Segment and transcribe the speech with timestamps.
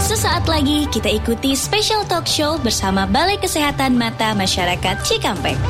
[0.00, 5.60] Sesaat lagi kita ikuti special talk show bersama Balai Kesehatan Mata Masyarakat Cikampek.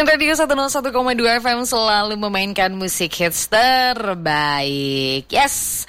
[0.00, 5.28] Trend Radio 101,2 FM selalu memainkan musik hits terbaik.
[5.28, 5.84] Yes.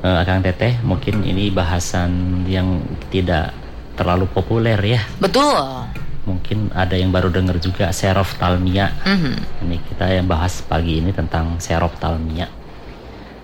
[0.00, 2.80] Uh, Akang Teteh, mungkin ini bahasan yang
[3.12, 3.52] tidak
[3.94, 5.04] terlalu populer ya.
[5.20, 5.92] Betul.
[6.24, 8.88] Mungkin ada yang baru dengar juga seroftalmia.
[9.04, 9.68] Mm-hmm.
[9.68, 12.48] Ini kita yang bahas pagi ini tentang seroftalmia.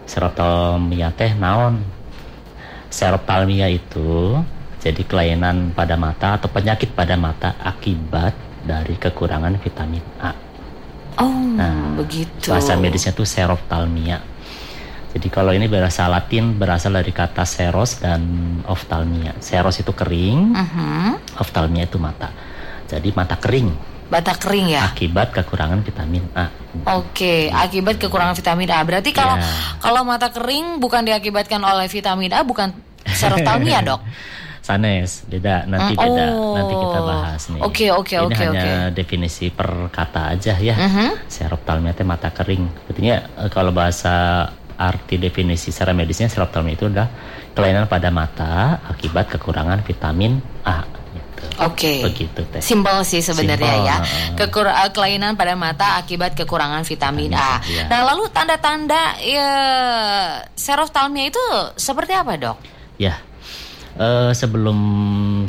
[0.08, 1.84] Seroftalmia teh naon?
[2.88, 4.40] Seroftalmia itu
[4.88, 8.32] jadi kelainan pada mata atau penyakit pada mata akibat
[8.64, 10.32] dari kekurangan vitamin A.
[11.20, 12.48] Oh, nah, begitu.
[12.48, 14.24] Bahasa medisnya itu seroftalmia.
[15.12, 18.22] Jadi kalau ini bahasa Latin berasal dari kata seros dan
[18.64, 19.36] oftalmia.
[19.44, 21.12] Seros itu kering, uh -huh.
[21.40, 22.32] oftalmia itu mata.
[22.88, 23.68] Jadi mata kering.
[24.08, 24.88] Mata kering ya.
[24.88, 26.48] Akibat kekurangan vitamin A.
[26.48, 28.80] Oke, okay, akibat kekurangan vitamin A.
[28.80, 29.44] Berarti kalau ya.
[29.84, 32.72] kalau mata kering bukan diakibatkan oleh vitamin A, bukan
[33.04, 34.00] seroftalmia dok.
[34.68, 36.04] Sanes, beda nanti oh.
[36.04, 37.60] beda nanti kita bahas nih.
[37.64, 39.00] Oke okay, oke okay, oke okay, hanya okay.
[39.00, 40.76] definisi per kata aja ya.
[40.76, 40.92] Uh mhm.
[40.92, 41.10] -huh.
[41.24, 42.68] Seroftalmia itu mata kering.
[42.84, 44.44] Artinya eh, kalau bahasa
[44.76, 47.08] arti definisi secara medisnya seroftalmia itu adalah
[47.56, 50.36] kelainan pada mata akibat kekurangan vitamin
[50.68, 50.84] A.
[51.16, 51.42] Gitu.
[51.64, 51.72] Oke.
[51.72, 51.98] Okay.
[52.04, 52.60] Begitu teh.
[52.60, 53.96] Simpel sih sebenarnya ya.
[54.36, 57.56] Kekur eh, kelainan pada mata akibat kekurangan vitamin, A.
[57.64, 57.88] Ya.
[57.88, 59.50] Nah, lalu tanda-tanda ya
[60.52, 61.40] seroftalmia itu
[61.80, 62.58] seperti apa, Dok?
[62.98, 63.16] Ya,
[63.98, 64.78] uh, sebelum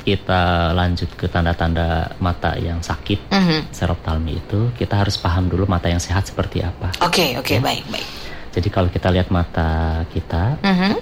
[0.01, 3.59] kita lanjut ke tanda-tanda mata yang sakit, mm -hmm.
[3.71, 6.91] seroftalmi itu kita harus paham dulu mata yang sehat seperti apa.
[7.05, 7.63] Oke, okay, oke, okay, ya.
[7.63, 8.07] baik, baik.
[8.49, 10.93] Jadi kalau kita lihat mata kita, mm -hmm.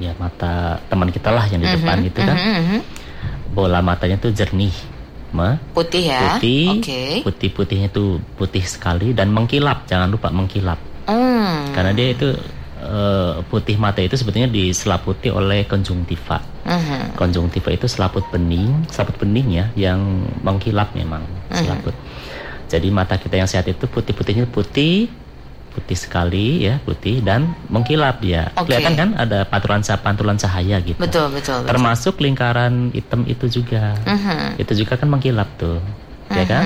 [0.00, 1.84] ya mata teman kita lah yang di mm -hmm.
[1.84, 2.80] depan itu kan, mm -hmm.
[3.52, 4.74] bola matanya tuh jernih,
[5.34, 7.12] Ma, putih ya, putih, okay.
[7.26, 10.78] putih-putihnya tuh putih sekali dan mengkilap, jangan lupa mengkilap,
[11.10, 11.74] mm.
[11.74, 12.38] karena dia itu
[12.84, 16.38] uh, putih mata itu sebetulnya diselaputi oleh konjungtiva.
[16.64, 17.04] Uh-huh.
[17.16, 21.56] Konjungtiva itu selaput bening, selaput bening ya yang mengkilap memang uh-huh.
[21.58, 21.96] selaput.
[22.68, 25.08] Jadi mata kita yang sehat itu putih-putihnya putih,
[25.72, 28.52] putih sekali ya, putih dan mengkilap dia.
[28.54, 28.76] Okay.
[28.76, 31.00] Kelihatan kan ada pantulan pantulan cahaya gitu.
[31.00, 31.70] Betul, betul, betul.
[31.70, 33.96] Termasuk lingkaran hitam itu juga.
[34.04, 34.60] Uh-huh.
[34.60, 35.80] Itu juga kan mengkilap tuh.
[35.80, 36.36] Uh-huh.
[36.36, 36.64] Ya kan?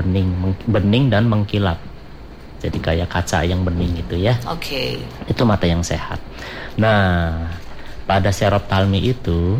[0.00, 1.76] bening, bening dan mengkilap.
[2.60, 4.36] Jadi kayak kaca yang bening gitu ya.
[4.46, 5.00] Oke.
[5.00, 5.32] Okay.
[5.32, 6.20] Itu mata yang sehat.
[6.76, 7.48] Nah,
[8.04, 9.56] pada seroptalmi itu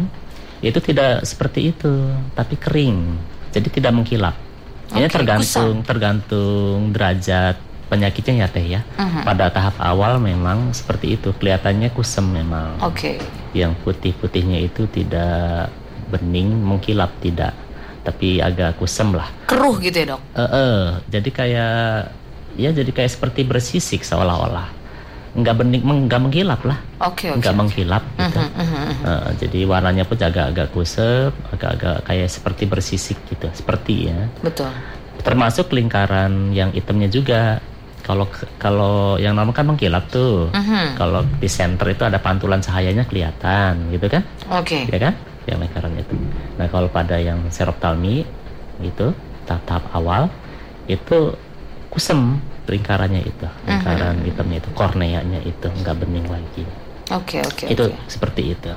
[0.60, 3.16] itu tidak seperti itu, tapi kering.
[3.50, 4.36] Jadi tidak mengkilap.
[4.92, 5.86] Ini okay, tergantung kusam.
[5.86, 7.56] tergantung derajat
[7.88, 8.80] penyakitnya ya teh ya.
[9.00, 9.22] Uh-huh.
[9.24, 12.78] Pada tahap awal memang seperti itu, kelihatannya kusam memang.
[12.84, 13.16] Oke.
[13.16, 13.56] Okay.
[13.56, 15.72] Yang putih-putihnya itu tidak
[16.12, 17.54] bening, mengkilap tidak,
[18.04, 19.26] tapi agak kusam lah.
[19.46, 20.20] Keruh gitu ya dok?
[20.36, 20.80] Eh, uh,
[21.10, 22.19] jadi kayak
[22.60, 24.68] ya jadi kayak seperti bersisik seolah-olah.
[25.30, 26.78] Nggak bening nggak mengkilap lah.
[27.06, 27.60] Oke okay, okay, nggak okay.
[27.62, 28.40] mengkilap gitu.
[28.40, 28.88] Uh -huh, uh -huh.
[29.06, 33.46] Uh, jadi warnanya pun agak-agak kusep agak-agak kayak seperti bersisik gitu.
[33.54, 34.28] Seperti ya.
[34.42, 34.68] Betul.
[35.22, 37.62] Termasuk lingkaran yang hitamnya juga.
[38.00, 38.26] Kalau
[38.58, 40.50] kalau yang normal kan mengkilap tuh.
[40.50, 40.86] Uh -huh.
[40.98, 44.22] kalau di center itu ada pantulan cahayanya kelihatan gitu kan?
[44.50, 44.82] Oke.
[44.84, 44.92] Okay.
[44.92, 45.14] ya kan?
[45.46, 46.14] Yang lingkaran itu.
[46.58, 48.26] Nah kalau pada yang seroptalmi
[48.82, 49.14] gitu
[49.46, 50.30] tahap awal
[50.86, 51.34] itu
[51.90, 52.38] kusem.
[52.70, 54.28] Lingkarannya itu lingkaran uh-huh.
[54.30, 56.62] hitamnya itu korneanya itu nggak bening lagi.
[57.10, 57.98] Oke okay, oke okay, itu okay.
[58.06, 58.70] seperti itu.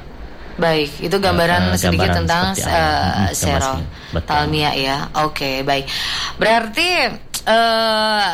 [0.57, 3.77] Baik itu gambaran uh, sedikit gambaran tentang uh, serol
[4.25, 4.97] talmia ya.
[5.21, 5.85] Oke okay, baik.
[6.41, 6.89] Berarti
[7.45, 8.33] uh,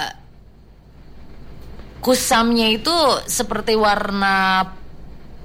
[1.99, 2.95] kusamnya itu
[3.27, 4.63] seperti warna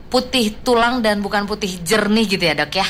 [0.06, 2.86] putih tulang dan bukan putih jernih gitu ya dok ya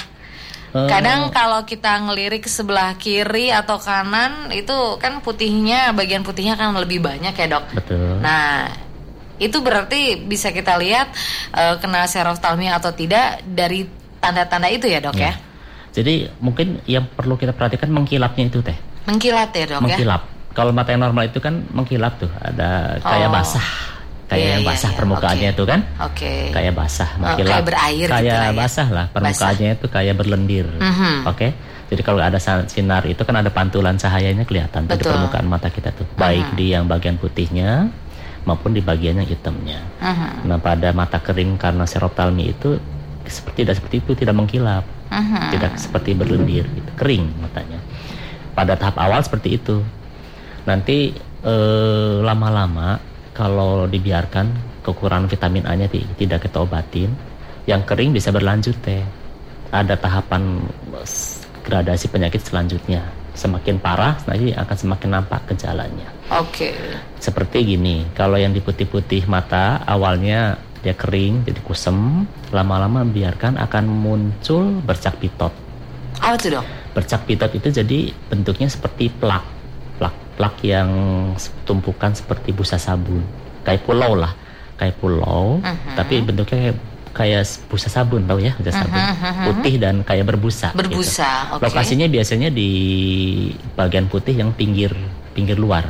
[0.75, 6.75] Kadang kalau kita ngelirik ke sebelah kiri atau kanan itu kan putihnya bagian putihnya kan
[6.75, 7.65] lebih banyak ya dok.
[7.79, 8.19] Betul.
[8.19, 8.75] Nah
[9.39, 11.15] itu berarti bisa kita lihat
[11.55, 13.87] uh, kena seroftalmia atau tidak dari
[14.19, 15.31] tanda-tanda itu ya dok ya.
[15.31, 15.33] ya.
[15.95, 18.75] Jadi mungkin yang perlu kita perhatikan mengkilapnya itu teh.
[19.07, 19.87] Mengkilat ya dok mengkilap.
[19.87, 19.95] ya.
[19.95, 20.23] Mengkilap.
[20.59, 23.35] Kalau mata yang normal itu kan mengkilap tuh ada kayak oh.
[23.35, 23.94] basah
[24.25, 25.57] kayak yeah, yang iya, basah yeah, permukaannya okay.
[25.57, 26.41] itu kan okay.
[26.49, 28.53] kayak basah mengkilap oh, kayak berair kayak gitu ya.
[28.57, 29.79] basah lah permukaannya basah.
[29.79, 31.17] itu kayak berlendir mm -hmm.
[31.29, 31.51] oke okay?
[31.93, 34.97] jadi kalau ada sinar itu kan ada pantulan cahayanya kelihatan Betul.
[34.97, 36.59] di permukaan mata kita tuh baik mm -hmm.
[36.59, 37.71] di yang bagian putihnya
[38.49, 40.33] maupun di bagian yang hitamnya mm -hmm.
[40.49, 42.81] nah pada mata kering karena seroptalmi itu
[43.29, 45.47] seperti tidak seperti itu tidak mengkilap mm -hmm.
[45.53, 47.77] tidak seperti berlendir gitu kering matanya
[48.57, 49.85] pada tahap awal seperti itu
[50.65, 51.13] nanti
[51.45, 54.47] eh, lama-lama eh, kalau dibiarkan
[54.87, 57.11] kekurangan vitamin A-nya tidak kita obatin,
[57.67, 59.03] yang kering bisa berlanjut teh.
[59.75, 60.63] Ada tahapan
[61.67, 63.03] gradasi penyakit selanjutnya.
[63.35, 66.07] Semakin parah nanti akan semakin nampak gejalanya.
[66.31, 66.71] Oke.
[66.71, 66.75] Okay.
[67.19, 70.55] Seperti gini, kalau yang di putih-putih mata awalnya
[70.87, 72.23] dia kering jadi kusem,
[72.55, 75.51] lama-lama biarkan akan muncul bercak pitot.
[76.23, 76.63] Apa itu dok?
[76.95, 79.54] Bercak pitot itu jadi bentuknya seperti plak
[80.35, 80.89] plak yang
[81.65, 83.23] tumpukan seperti busa sabun
[83.65, 84.33] kayak pulau lah
[84.77, 85.95] kayak pulau uh -huh.
[85.97, 86.77] tapi bentuknya kayak
[87.15, 89.45] kayak busa sabun tahu ya busa sabun uh -huh.
[89.51, 91.55] putih dan kayak berbusa berbusa gitu.
[91.59, 91.65] okay.
[91.71, 92.71] lokasinya biasanya di
[93.79, 94.91] bagian putih yang pinggir
[95.33, 95.87] pinggir luar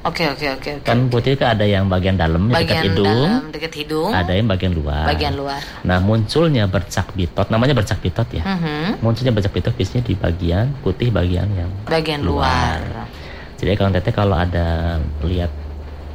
[0.00, 0.70] Oke oke oke.
[0.80, 4.10] Kan putih itu ada yang bagian dalam bagian dekat hidung, dalam, dekat hidung.
[4.16, 5.04] Ada yang bagian luar.
[5.12, 5.60] Bagian luar.
[5.84, 8.40] Nah munculnya bercak bitot, namanya bercak bitot ya.
[8.40, 8.86] Uh -huh.
[9.04, 12.80] Munculnya bercak bitot biasanya di bagian putih bagian yang bagian luar.
[12.80, 13.19] luar.
[13.60, 15.52] Jadi Kang Teteh kalau ada lihat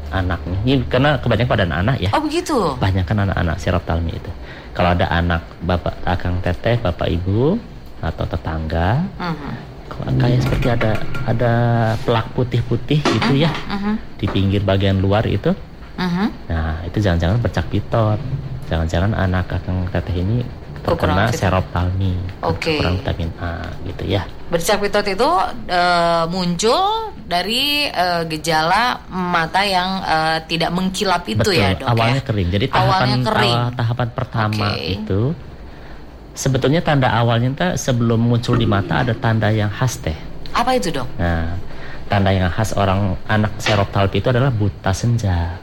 [0.09, 2.09] anaknya, ini karena kebanyakan pada anak ya.
[2.17, 2.57] Oh begitu.
[2.81, 4.31] Banyak kan anak-anak serottalmi itu.
[4.73, 7.61] Kalau ada anak bapak Akang Teteh, bapak ibu
[8.01, 9.53] atau tetangga, uh -huh.
[10.17, 10.91] kayak seperti ada
[11.29, 11.53] ada
[12.01, 13.45] pelak putih-putih gitu uh -huh.
[13.45, 13.95] ya uh -huh.
[14.17, 15.53] di pinggir bagian luar itu.
[15.95, 16.27] Uh -huh.
[16.49, 18.19] Nah itu jangan-jangan bercak pitot.
[18.65, 20.41] Jangan-jangan anak Akang Teteh ini
[20.85, 22.13] terkena seroptalmi,
[22.45, 22.77] okay.
[22.77, 24.23] kurang vitamin A gitu ya.
[24.45, 25.29] Bercak pitot itu
[25.65, 25.81] e,
[26.29, 32.27] muncul dari e, gejala mata yang e, tidak mengkilap itu Betul, ya dok awalnya ya?
[32.29, 32.49] kering.
[32.53, 33.57] Jadi tahapan kering.
[33.57, 35.01] Awal, tahapan pertama okay.
[35.01, 35.21] itu
[36.37, 40.15] sebetulnya tanda awalnya entah sebelum muncul di mata ada tanda yang khas teh.
[40.53, 41.09] Apa itu dok?
[41.17, 41.57] Nah,
[42.05, 45.57] tanda yang khas orang anak seroptalmi itu adalah buta senja.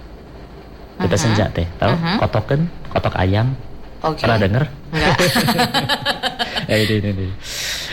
[0.99, 1.23] Buta uh -huh.
[1.23, 1.95] senja teh, tahu?
[1.95, 2.17] Uh -huh.
[2.21, 2.61] Kotoken,
[2.91, 3.55] kotok ayam
[4.03, 4.27] Okay.
[4.27, 4.65] Pernah denger?
[4.91, 5.17] Enggak.
[6.71, 7.11] ya ini ini.
[7.15, 7.29] ini.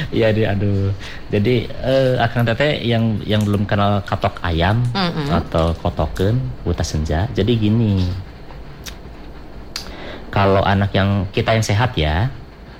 [0.09, 0.89] Iya di aduh.
[1.29, 5.27] Jadi uh, akan tete yang yang belum kenal katok ayam mm -hmm.
[5.29, 7.29] atau kotoken buta senja.
[7.37, 8.09] Jadi gini.
[10.29, 12.29] Kalau anak yang kita yang sehat ya,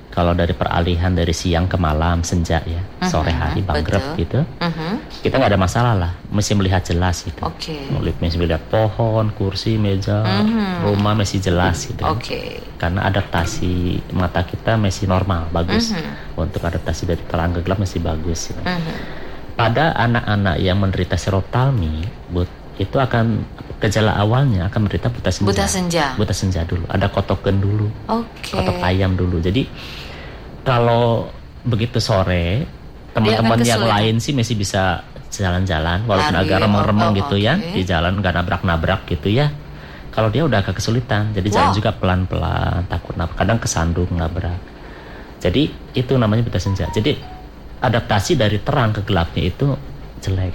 [0.10, 4.94] kalau dari peralihan dari siang ke malam senja ya uh-huh, sore hari banggrep gitu uh-huh.
[5.22, 7.86] kita nggak ada masalah lah masih melihat jelas gitu okay.
[8.20, 10.90] masih melihat pohon kursi meja uh-huh.
[10.90, 12.58] rumah masih jelas gitu okay.
[12.82, 16.42] karena adaptasi mata kita masih normal bagus uh-huh.
[16.42, 18.62] untuk adaptasi dari terang ke gelap masih bagus gitu.
[18.66, 18.98] uh-huh.
[19.54, 22.02] pada anak-anak yang menderita serottalmi
[22.34, 22.50] but
[22.82, 23.44] itu akan
[23.80, 25.48] gejala awalnya akan menderita buta senja.
[25.48, 26.06] Buta senja.
[26.20, 26.84] Buta senja dulu.
[26.92, 27.88] Ada kotoken dulu.
[28.06, 28.60] Okay.
[28.60, 29.40] Kotok ayam dulu.
[29.40, 29.64] Jadi
[30.68, 31.32] kalau
[31.64, 32.68] begitu sore
[33.16, 37.74] teman-teman yang lain sih masih bisa jalan-jalan walaupun Lari, agak remeng-remeng oh, gitu ya oke.
[37.74, 39.50] di jalan nggak nabrak-nabrak gitu ya
[40.10, 41.78] kalau dia udah agak kesulitan jadi jalan Wow.
[41.78, 44.58] juga pelan-pelan takut nabrak kadang kesandung nabrak
[45.42, 47.18] jadi itu namanya buta senja jadi
[47.80, 49.74] adaptasi dari terang ke gelapnya itu
[50.22, 50.54] jelek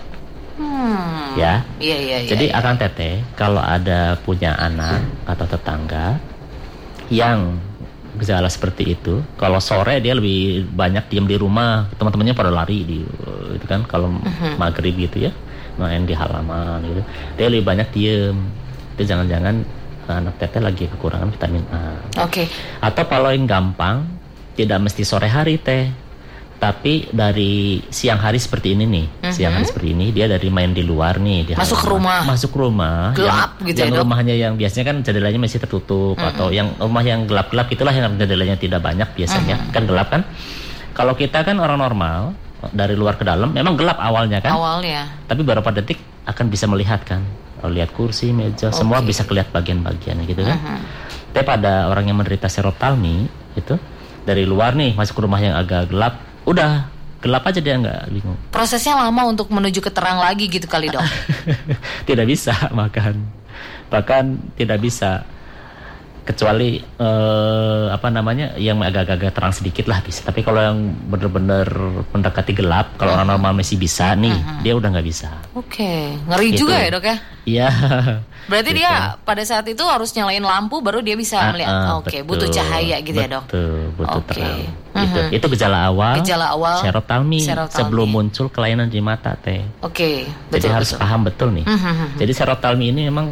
[0.54, 1.13] Hmm.
[1.34, 2.28] Ya Iya iya iya.
[2.28, 2.56] jadi iya.
[2.56, 6.16] akan teteh kalau ada punya anak atau tetangga
[7.08, 7.58] yang
[8.14, 12.98] gejala seperti itu, kalau sore dia lebih banyak diam di rumah, teman-temannya pada lari di
[13.50, 14.54] itu kan kalau Mhm.
[14.54, 15.32] maghrib gitu ya,
[15.74, 17.02] main di halaman gitu,
[17.34, 18.38] dia lebih banyak diem.
[18.94, 19.66] Itu jangan-jangan
[20.06, 21.98] anak teteh lagi kekurangan vitamin A.
[22.22, 22.46] Oke.
[22.78, 24.06] Atau kalau yang gampang,
[24.54, 25.90] tidak mesti sore hari teh,
[26.54, 30.80] tapi dari siang hari seperti ini nih, siang hari seperti ini dia dari main di
[30.80, 31.61] luar nih, di Mhm.
[31.61, 32.20] Masuk ke rumah.
[32.25, 34.02] masuk ke rumah, Gelap yang, gitu yang ya, Dok?
[34.02, 38.56] rumahnya yang biasanya kan jendelanya masih tertutup atau yang rumah yang gelap-gelap itulah yang jendelanya
[38.56, 39.70] tidak banyak biasanya Mhm.
[39.70, 40.23] kan gelap kan.
[40.92, 42.32] Kalau kita kan orang normal
[42.70, 45.26] dari luar ke dalam memang gelap awalnya kan, Awalnya.
[45.26, 47.20] tapi beberapa detik akan bisa melihat kan,
[47.62, 49.12] lihat kursi, meja, semua Oke.
[49.12, 50.56] bisa kelihatan bagian-bagian gitu kan.
[50.56, 50.80] Mhm.
[51.34, 53.75] Tapi pada orang yang menderita serothalmi itu
[54.23, 56.88] dari luar nih masuk ke rumah yang agak gelap, udah
[57.24, 58.38] gelap aja dia nggak bingung.
[58.52, 61.04] Prosesnya lama untuk menuju ke terang lagi gitu kali dok.
[62.08, 63.24] tidak bisa makan,
[63.88, 65.24] bahkan tidak bisa
[66.24, 70.24] kecuali eh, apa namanya yang agak-agak terang sedikit lah bisa.
[70.24, 71.68] Tapi kalau yang bener-bener
[72.10, 75.28] mendekati gelap, kalau orang normal masih bisa nih, dia udah nggak bisa.
[75.52, 76.64] Oke, ngeri Gitu.
[76.64, 77.16] juga ya dok ya.
[77.44, 77.68] Iya.
[78.44, 78.80] Berarti Gitu.
[78.80, 81.72] dia pada saat itu harus nyalain lampu baru dia bisa Ah, melihat.
[81.72, 82.24] ah, Oke, betul.
[82.24, 83.44] butuh cahaya gitu ya dok.
[83.46, 84.28] Betul, butuh Oke.
[84.32, 84.60] terang.
[84.64, 85.00] Mhm.
[85.04, 85.20] Gitu.
[85.36, 86.14] Itu gejala awal.
[86.20, 87.40] Gejala awal serothalmi.
[87.68, 89.60] sebelum muncul kelainan di mata teh.
[89.80, 91.00] Oke, Jadi betul harus betul.
[91.00, 91.64] paham betul nih.
[91.64, 92.06] Mhm.
[92.16, 93.26] Jadi serothalmi ini memang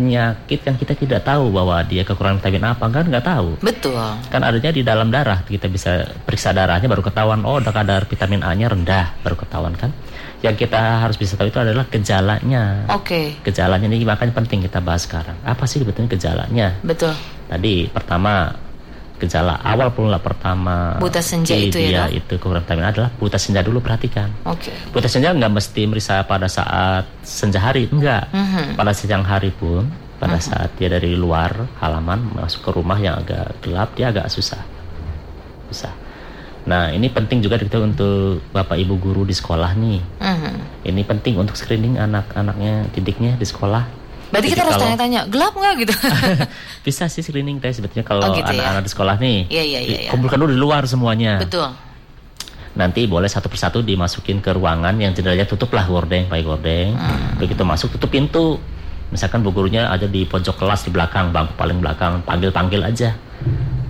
[0.00, 3.60] penyakit yang kita tidak tahu bahwa dia kekurangan vitamin apa kan nggak tahu.
[3.60, 4.00] Betul.
[4.32, 8.40] Kan adanya di dalam darah kita bisa periksa darahnya baru ketahuan oh ada kadar vitamin
[8.40, 9.92] A-nya rendah baru ketahuan kan.
[10.40, 12.88] Yang kita harus bisa tahu itu adalah gejalanya.
[12.96, 15.36] Oke, Gejalanya ini makanya penting kita bahas sekarang.
[15.44, 16.80] Apa sih sebetulnya gejalanya?
[16.80, 17.12] betul.
[17.44, 18.48] Tadi pertama
[19.20, 22.16] gejala awal pula pertama Buta senja itu ya, dia Dok?
[22.16, 24.28] itu kekurangan vitamin A adalah buta senja dulu perhatikan.
[24.48, 24.72] Oke.
[24.90, 28.32] Buta senja nggak mesti merisa pada saat senja hari, enggak.
[28.32, 28.80] Mhm.
[28.80, 29.86] Pada siang hari pun,
[30.16, 34.60] pada saat dia dari luar halaman masuk ke rumah yang agak gelap, dia agak susah.
[35.68, 35.92] Susah.
[36.68, 40.00] Nah, ini penting juga kita untuk Bapak Ibu guru di sekolah nih.
[40.20, 40.52] Mhm.
[40.84, 43.99] Ini penting untuk screening anak-anaknya, didiknya di sekolah.
[44.30, 45.94] Berarti Jadi kita harus kalau- tanya-tanya, gelap nggak gitu?
[46.86, 48.62] Bisa sih screening teh sebetulnya kalau Oh, gitu ya?
[48.62, 49.38] anak-anak di sekolah nih.
[49.46, 50.10] Iya, iya, iya, iya.
[50.10, 51.36] Kumpulkan dulu di luar semuanya.
[51.36, 51.66] betul.
[52.70, 56.94] Nanti boleh satu persatu dimasukin ke ruangan yang jendelanya tutup lah gordeng, pakai gordeng.
[56.94, 57.34] Hmm.
[57.36, 58.62] Begitu masuk tutup pintu.
[59.10, 63.10] Misalkan bu gurunya ada di pojok kelas di belakang, bangku paling belakang, panggil-panggil aja.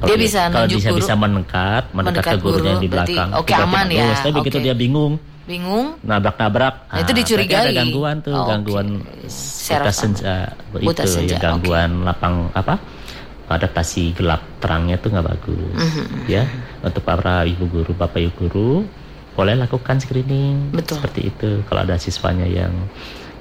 [0.01, 0.99] Dia bisa kalau bisa guru.
[0.99, 3.29] bisa mendekat, mendekat, Mendekat ke gurunya guru, di belakang.
[3.37, 4.07] oke, Tiba-tiba aman ya.
[4.17, 5.21] Tapi begitu dia bingung,
[5.51, 5.99] Bingung?
[6.01, 7.59] nabrak-nabrak, Nah, itu ah, dicurigai.
[7.67, 8.47] ada gangguan tuh, Oke.
[8.47, 8.87] gangguan
[9.27, 10.37] Serot buta senja,
[10.71, 12.79] Buta itu senja, ya gangguan lapang apa?
[13.51, 16.31] adaptasi gelap terangnya tuh nggak bagus Mhm.
[16.31, 16.47] ya
[16.87, 18.71] untuk para ibu guru bapak ibu guru
[19.35, 21.03] boleh lakukan screening Betul.
[21.03, 22.71] seperti itu kalau ada siswanya yang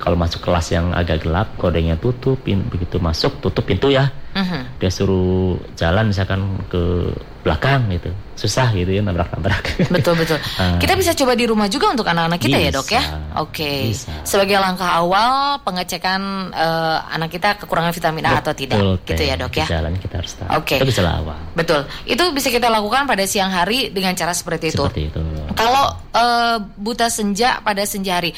[0.02, 4.78] kalau masuk kelas yang agak gelap kodenya tutup begitu masuk tutup pintu ya Mhm.
[4.78, 7.10] dia suruh jalan misalkan ke
[7.40, 10.38] belakang gitu susah gitu ya nabrak-nabrak Betul betul.
[10.60, 10.76] Ah.
[10.76, 12.78] Kita bisa coba di rumah juga untuk anak-anak kita ya Bisa.
[12.80, 13.04] dok ya.
[13.40, 13.72] Oke.
[13.92, 14.12] Bisa.
[14.24, 19.28] Sebagai langkah awal pengecekan eh, anak kita kekurangan vitamin A atau tidak, Betul, gitu Teh.
[19.28, 19.66] ya dok ya.
[19.68, 20.76] Gejalanya kita harus tahu Oke.
[20.80, 21.82] itu gejala awal Betul.
[22.04, 24.84] Itu bisa kita lakukan pada siang hari dengan cara seperti itu.
[24.84, 25.20] seperti itu
[25.56, 28.32] Kalau eh, buta senja pada senja hari,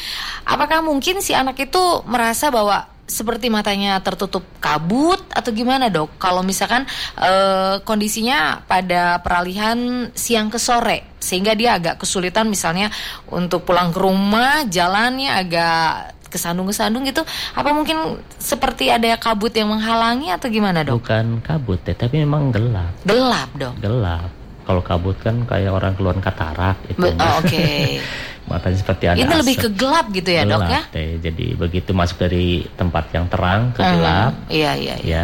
[0.45, 6.15] apakah mungkin si anak itu merasa bahwa seperti matanya tertutup kabut atau gimana dok?
[6.15, 6.87] Kalau misalkan
[7.19, 12.87] eh, kondisinya pada peralihan siang ke sore, sehingga dia agak kesulitan misalnya
[13.27, 15.83] untuk pulang ke rumah, jalannya agak
[16.31, 21.03] kesandung-kesandung gitu, apa mungkin seperti ada kabut yang menghalangi atau gimana dok?
[21.03, 23.75] bukan kabut teh tapi memang gelap Gelap dok.
[23.83, 24.31] gelap
[24.63, 27.99] kalau kabut kan kayak orang keluar katarak itu oh, Oke.
[28.51, 30.81] matanya seperti ada Ini lebih ke gelap gitu ya dok Gelap, ya?
[30.89, 31.09] Teh.
[31.17, 33.91] jadi begitu masuk dari tempat yang terang ke Mhm.
[33.93, 34.95] gelap Iya iya.
[34.99, 35.23] iya.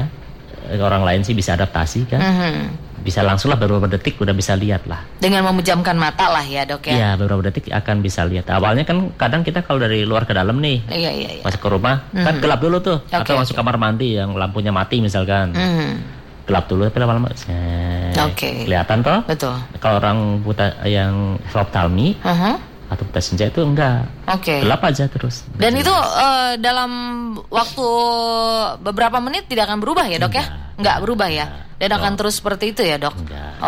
[0.67, 2.55] ya orang lain sih bisa adaptasi kan Mhm.
[2.99, 6.83] bisa langsung lah beberapa detik udah bisa lihat lah Dengan memejamkan mata lah ya dok
[6.83, 6.93] ya.
[6.93, 10.59] Iya beberapa detik akan bisa lihat awalnya kan kadang kita kalau dari luar ke dalam
[10.59, 11.43] nih Iya iya iya.
[11.43, 14.99] masuk ke rumah kan gelap dulu tuh Oke, atau masuk kamar mandi yang lampunya mati
[14.99, 15.89] misalkan Mhm.
[16.43, 17.27] gelap dulu tapi lama-lama
[18.27, 18.49] Oke.
[18.63, 19.55] kelihatan toh Betul.
[19.79, 22.53] kalau orang buta yang ophthalmi Mhm.
[22.87, 24.07] Atau buta senja itu enggak.
[24.31, 24.47] Oke.
[24.47, 24.59] Okay.
[24.63, 25.43] Gelap aja terus.
[25.59, 26.91] Dan itu uh, dalam
[27.51, 27.87] waktu
[28.79, 30.45] beberapa menit tidak akan berubah ya dok ya?
[30.45, 30.47] enggak.
[30.47, 30.75] ya?
[30.77, 31.45] Enggak berubah ya?
[31.77, 32.17] Dan akan oh.
[32.17, 33.13] terus seperti itu ya dok?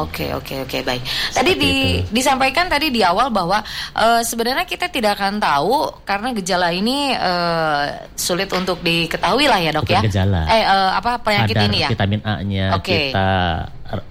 [0.01, 1.03] Oke oke oke baik.
[1.29, 3.61] Tadi di, disampaikan tadi di awal bahwa
[3.93, 9.69] uh, sebenarnya kita tidak akan tahu karena gejala ini uh, sulit untuk diketahui lah ya
[9.73, 10.01] dok Bukan ya.
[10.09, 10.41] Gejala.
[10.49, 11.89] Eh uh, apa penyakit Kadar ini ya?
[11.93, 13.13] Vitamin A-nya okay.
[13.13, 13.29] kita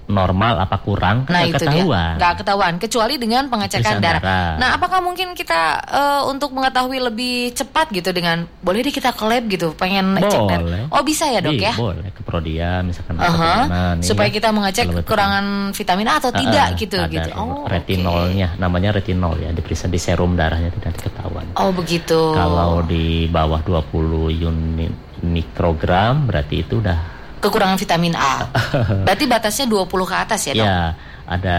[0.09, 2.17] normal apa kurang nah, itu ketahuan.
[2.17, 2.23] Dia.
[2.23, 4.23] Gak ketahuan kecuali dengan pengecekan darah.
[4.23, 4.51] darah.
[4.57, 9.25] Nah, apakah mungkin kita uh, untuk mengetahui lebih cepat gitu dengan boleh deh kita ke
[9.29, 10.33] lab gitu, pengen boleh.
[10.33, 10.85] cek darah.
[10.91, 11.73] Oh, bisa ya, Dok Di, ya?
[11.77, 13.61] Boleh ke Prodia misalkan uh -huh.
[14.01, 17.31] supaya kita mengecek kekurangan vitamin A atau uh, tidak gitu gitu.
[17.37, 18.61] Oh, retinolnya okay.
[18.61, 21.47] namanya retinol ya, diperiksa di serum darahnya tidak diketahuan.
[21.61, 22.33] Oh, begitu.
[22.33, 28.47] Kalau di bawah 20 unit mikrogram berarti itu udah kekurangan vitamin A.
[29.07, 30.67] Berarti batasnya 20 ke atas ya, Dok?
[30.67, 30.81] Ya,
[31.27, 31.59] ada.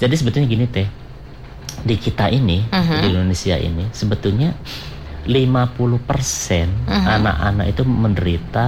[0.00, 0.88] Jadi sebetulnya gini, Teh.
[1.80, 2.84] Di kita ini, uh mhm.
[2.84, 3.00] -huh.
[3.00, 4.52] di Indonesia ini, sebetulnya
[5.24, 7.16] 50% uh -huh.
[7.20, 8.66] anak-anak itu menderita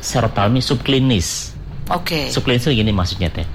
[0.00, 1.58] serotalmi subklinis.
[1.92, 2.28] Oke.
[2.28, 2.32] Okay.
[2.32, 3.48] Subklinis itu gini maksudnya, Teh.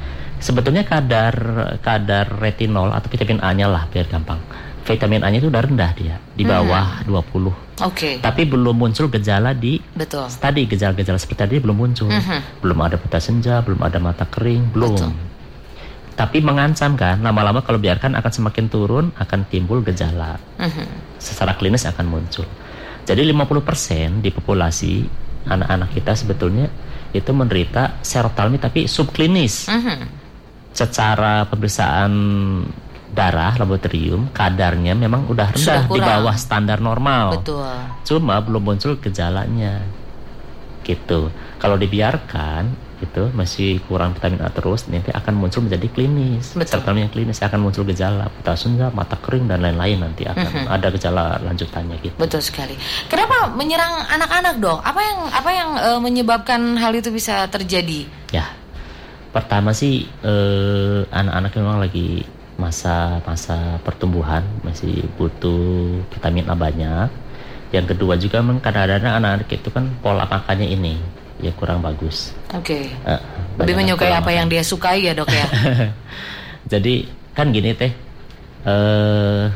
[0.44, 1.34] Sebetulnya kadar
[1.80, 4.44] kadar retinol atau vitamin A-nya lah biar gampang
[4.84, 7.08] vitamin A-nya itu udah rendah dia di bawah hmm.
[7.08, 7.63] 20.
[7.82, 7.98] Oke.
[7.98, 8.14] Okay.
[8.22, 10.30] Tapi belum muncul gejala di Betul.
[10.30, 12.10] Tadi gejala-gejala seperti tadi belum muncul.
[12.14, 12.42] Hmm.
[12.62, 14.94] Belum ada buta senja, belum ada mata kering, belum.
[14.94, 15.12] Betul.
[16.14, 20.38] Tapi mengancam kan, lama-lama kalau biarkan akan semakin turun akan timbul gejala.
[20.62, 20.86] Hmm.
[21.18, 22.46] Secara klinis akan muncul.
[23.04, 24.94] Jadi 50% di populasi
[25.50, 26.70] anak-anak kita sebetulnya
[27.12, 29.74] itu menderita serotalmi tapi subklinis.
[29.74, 30.06] Hmm.
[30.74, 32.12] Secara pemeriksaan
[33.14, 37.38] darah laboratorium kadarnya memang udah rendah di bawah standar normal.
[37.40, 37.70] Betul.
[38.04, 39.86] Cuma belum muncul gejalanya.
[40.84, 41.32] Gitu.
[41.62, 46.56] Kalau dibiarkan itu masih kurang vitamin A terus nanti akan muncul menjadi klinis.
[46.56, 50.64] Serta yang klinis akan muncul gejala buta senja, mata kering dan lain-lain nanti akan mhm.
[50.64, 50.76] -huh.
[50.76, 52.16] ada gejala lanjutannya gitu.
[52.16, 52.80] Betul sekali.
[53.12, 54.80] Kenapa menyerang anak-anak dong?
[54.80, 58.08] Apa yang apa yang uh, menyebabkan hal itu bisa terjadi?
[58.32, 58.48] Ya.
[59.34, 62.22] Pertama sih uh, anak-anak memang lagi
[62.56, 67.10] masa-masa pertumbuhan masih butuh vitamin A banyak.
[67.74, 70.96] Yang kedua juga memang kadang-kadang anak-anak itu kan pola makannya ini
[71.42, 72.32] ya kurang bagus.
[72.54, 72.94] Oke.
[72.94, 73.10] Okay.
[73.10, 73.22] Uh,
[73.58, 74.38] Lebih menyukai apa makan.
[74.38, 75.48] yang dia sukai ya dok ya.
[76.72, 77.92] Jadi kan gini teh,
[78.70, 79.50] uh,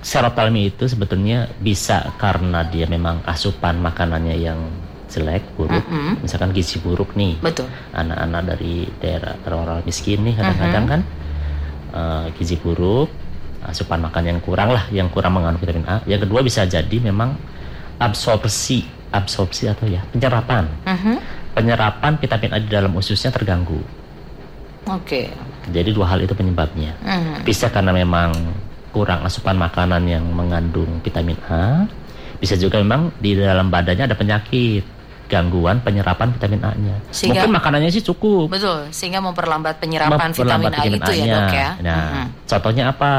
[0.00, 4.60] serotalmi itu sebetulnya bisa karena dia memang asupan makanannya yang
[5.10, 6.14] jelek, buruk, mm -hmm.
[6.22, 7.36] misalkan gizi buruk nih.
[7.42, 7.66] Betul.
[7.92, 11.02] Anak-anak dari daerah orang miskin nih kadang-kadang mm -hmm.
[11.04, 11.29] kan
[11.90, 13.10] uh, gizi buruk,
[13.66, 16.00] asupan makan yang kurang lah, yang kurang mengandung vitamin A.
[16.08, 17.36] Yang kedua bisa jadi memang
[18.00, 21.18] absorpsi, absorpsi atau ya penyerapan, uh -huh.
[21.54, 23.80] penyerapan vitamin A di dalam ususnya terganggu.
[24.88, 25.28] Oke.
[25.28, 25.70] Okay.
[25.70, 26.96] Jadi dua hal itu penyebabnya.
[27.04, 27.36] Uh -huh.
[27.44, 28.32] Bisa karena memang
[28.90, 31.86] kurang asupan makanan yang mengandung vitamin A,
[32.40, 34.99] bisa juga memang di dalam badannya ada penyakit
[35.30, 36.96] gangguan penyerapan vitamin A-nya.
[37.14, 38.50] Sehingga, Mungkin makanannya sih cukup.
[38.50, 41.70] Betul, sehingga memperlambat penyerapan memperlambat vitamin, vitamin A, itu ya dok ya.
[41.78, 42.26] Nah, uh -huh.
[42.50, 43.12] contohnya apa?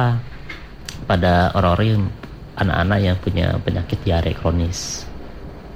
[1.07, 2.11] Pada orang-orang
[2.59, 5.07] anak-anak yang punya penyakit diare kronis,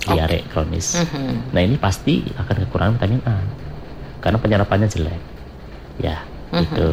[0.04, 0.52] diare okay.
[0.52, 1.00] kronis.
[1.00, 1.32] Uh -huh.
[1.56, 3.38] Nah ini pasti akan kekurangan vitamin A
[4.20, 5.22] karena penyerapannya jelek.
[6.04, 6.20] Ya,
[6.52, 6.64] uh -huh.
[6.68, 6.88] itu.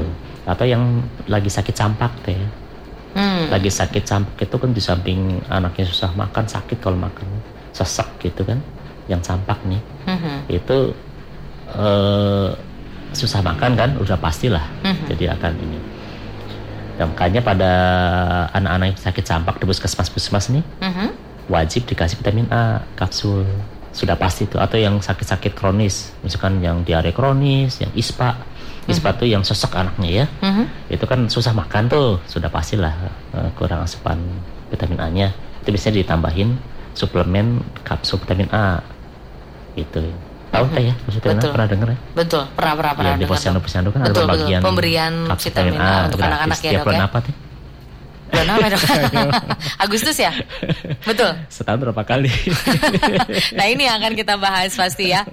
[0.46, 2.38] Atau yang lagi sakit campak teh.
[3.12, 3.52] Hmm.
[3.52, 7.28] Lagi sakit campak itu kan di samping anaknya susah makan, sakit kalau makan,
[7.76, 8.56] sesak gitu kan
[9.10, 9.82] yang campak nih.
[10.02, 10.36] Mm-hmm.
[10.50, 10.78] itu
[11.78, 12.50] uh,
[13.14, 13.90] susah makan kan?
[13.98, 15.06] Udah pastilah mm-hmm.
[15.14, 15.78] jadi akan ini.
[16.98, 17.72] Dan makanya pada
[18.52, 21.08] anak-anak yang sakit campak di puskesmas puskesmas nih mm-hmm.
[21.48, 23.46] wajib dikasih vitamin A kapsul.
[23.92, 26.16] Sudah pasti itu atau yang sakit-sakit kronis.
[26.24, 28.40] Misalkan yang diare kronis yang ispa.
[28.82, 29.20] Ispa mm-hmm.
[29.22, 30.26] tuh yang sosok anaknya ya.
[30.42, 30.66] Mm-hmm.
[30.90, 32.18] itu kan susah makan tuh.
[32.26, 32.92] Sudah pastilah
[33.36, 34.18] uh, kurang asupan
[34.72, 35.28] vitamin A nya
[35.62, 36.58] itu bisa ditambahin
[36.92, 38.82] suplemen kapsul vitamin A
[39.76, 40.00] gitu.
[40.52, 41.50] Tahu teh ya maksudnya betul.
[41.56, 41.98] pernah dengar ya?
[42.12, 42.42] Betul.
[42.52, 46.20] Pernah pernah pernah ya, di posyandu posyandu kan betul, ada bagian pemberian vitamin A untuk
[46.20, 47.08] anak-anak ya dok ya.
[47.08, 47.18] apa
[48.32, 48.82] Bulan apa dok?
[49.84, 50.32] Agustus ya?
[51.04, 51.36] Betul.
[51.52, 52.32] Setahun berapa kali?
[53.58, 55.28] nah ini yang akan kita bahas pasti ya.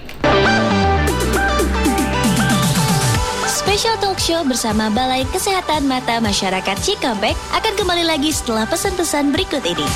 [3.52, 9.68] Special Talk Show bersama Balai Kesehatan Mata Masyarakat Cikampek akan kembali lagi setelah pesan-pesan berikut
[9.68, 9.88] ini.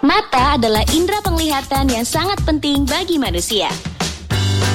[0.00, 3.68] Mata adalah indera penglihatan yang sangat penting bagi manusia.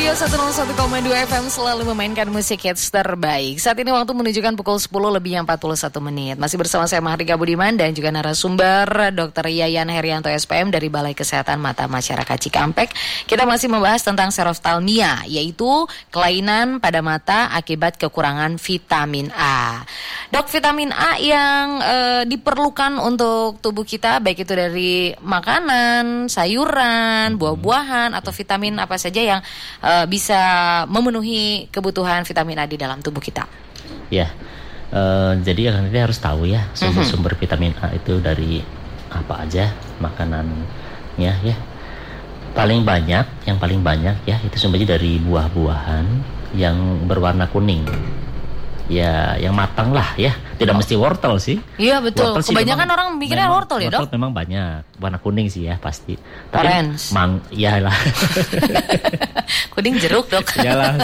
[0.00, 3.60] Radio 101,2 FM selalu memainkan musik hits terbaik.
[3.60, 4.88] Saat ini waktu menunjukkan pukul 10
[5.20, 6.40] lebih yang 41 menit.
[6.40, 9.52] Masih bersama saya Mahardika Budiman dan juga narasumber Dr.
[9.52, 12.96] Yayan Herianto SPM dari Balai Kesehatan Mata Masyarakat Cikampek.
[13.28, 15.68] Kita masih membahas tentang seroftalmia, yaitu
[16.08, 19.84] kelainan pada mata akibat kekurangan vitamin A.
[20.32, 28.16] Dok, vitamin A yang e, diperlukan untuk tubuh kita baik itu dari makanan, sayuran, buah-buahan
[28.16, 29.44] atau vitamin apa saja yang
[29.90, 30.40] uh, bisa
[30.86, 33.50] memenuhi kebutuhan vitamin A di dalam tubuh kita.
[34.10, 34.30] Ya,
[34.94, 37.40] uh, jadi kan kita harus tahu ya sumber-sumber mhm.
[37.42, 38.62] vitamin A itu dari
[39.10, 41.56] apa aja makanannya ya.
[42.50, 46.06] Paling banyak, yang paling banyak ya itu sumbernya dari buah-buahan
[46.58, 47.86] yang berwarna kuning
[48.90, 50.34] ya yang matang lah ya.
[50.58, 51.56] Tidak mesti wortel sih.
[51.78, 52.36] Iya betul.
[52.36, 54.00] Wortel kebanyakan memang, orang mikirnya memang, wortel ya dok?
[54.04, 54.80] wortel memang banyak.
[54.98, 56.18] Warna kuning sih ya pasti.
[56.50, 57.14] Tapi Orange.
[57.14, 57.94] mang ya lah.
[59.74, 60.44] Kuning jeruk dok.
[60.60, 60.98] Iyalah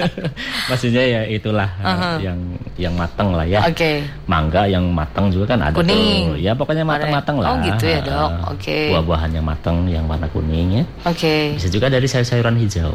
[0.70, 2.16] maksudnya ya itulah uh -huh.
[2.20, 2.38] yang
[2.76, 3.64] yang matang lah ya.
[3.64, 3.74] Oke.
[3.74, 3.96] Okay.
[4.28, 6.36] mangga yang matang juga kan ada kuning.
[6.36, 6.38] tuh.
[6.38, 7.48] ya pokoknya matang-matang lah.
[7.52, 8.30] Oh gitu ya dok.
[8.54, 8.60] Oke.
[8.60, 8.84] okay.
[8.92, 10.84] buah-buahan yang matang yang warna kuning ya.
[11.08, 11.18] Oke.
[11.18, 11.42] Okay.
[11.56, 12.94] bisa juga dari sayur-sayuran hijau.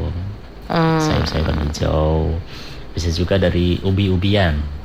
[0.68, 1.00] Hmm.
[1.00, 2.36] sayur-sayuran hijau
[2.98, 4.77] bisa juga dari ubi-ubian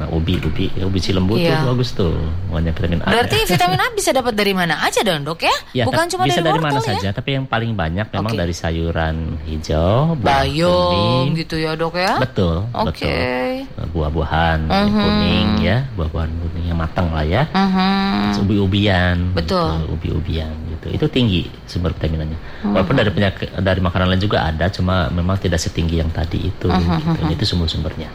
[0.00, 1.60] Nah, ubi, ubi, ya, ubi cilembu iya.
[1.60, 2.16] tuh bagus tuh,
[2.48, 3.12] banyak vitamin A.
[3.12, 3.48] Berarti ya.
[3.52, 5.52] vitamin A bisa dapat dari mana aja dong dok ya?
[5.76, 6.88] ya Bukan cuma bisa dari, dari mana ya?
[6.88, 8.40] saja, tapi yang paling banyak memang okay.
[8.40, 12.16] dari sayuran hijau, bayam gitu ya dok ya?
[12.16, 13.68] Betul, okay.
[13.68, 13.92] betul.
[13.92, 14.88] Buah-buahan uh mhm.
[14.88, 15.04] -huh.
[15.04, 17.44] kuning ya, buah-buahan kuning yang matang lah ya.
[17.52, 17.72] Uh mhm.
[17.76, 18.40] -huh.
[18.40, 19.68] Ubi-ubian, betul.
[19.68, 22.24] Gitu, ubi-ubian gitu, itu tinggi sumber vitaminnya.
[22.24, 22.40] Uh mhm.
[22.40, 22.72] -huh.
[22.72, 26.72] Walaupun dari penyakit dari makanan lain juga ada, cuma memang tidak setinggi yang tadi itu.
[26.72, 27.20] Uh -huh.
[27.20, 27.36] gitu.
[27.36, 28.08] Itu sumber-sumbernya,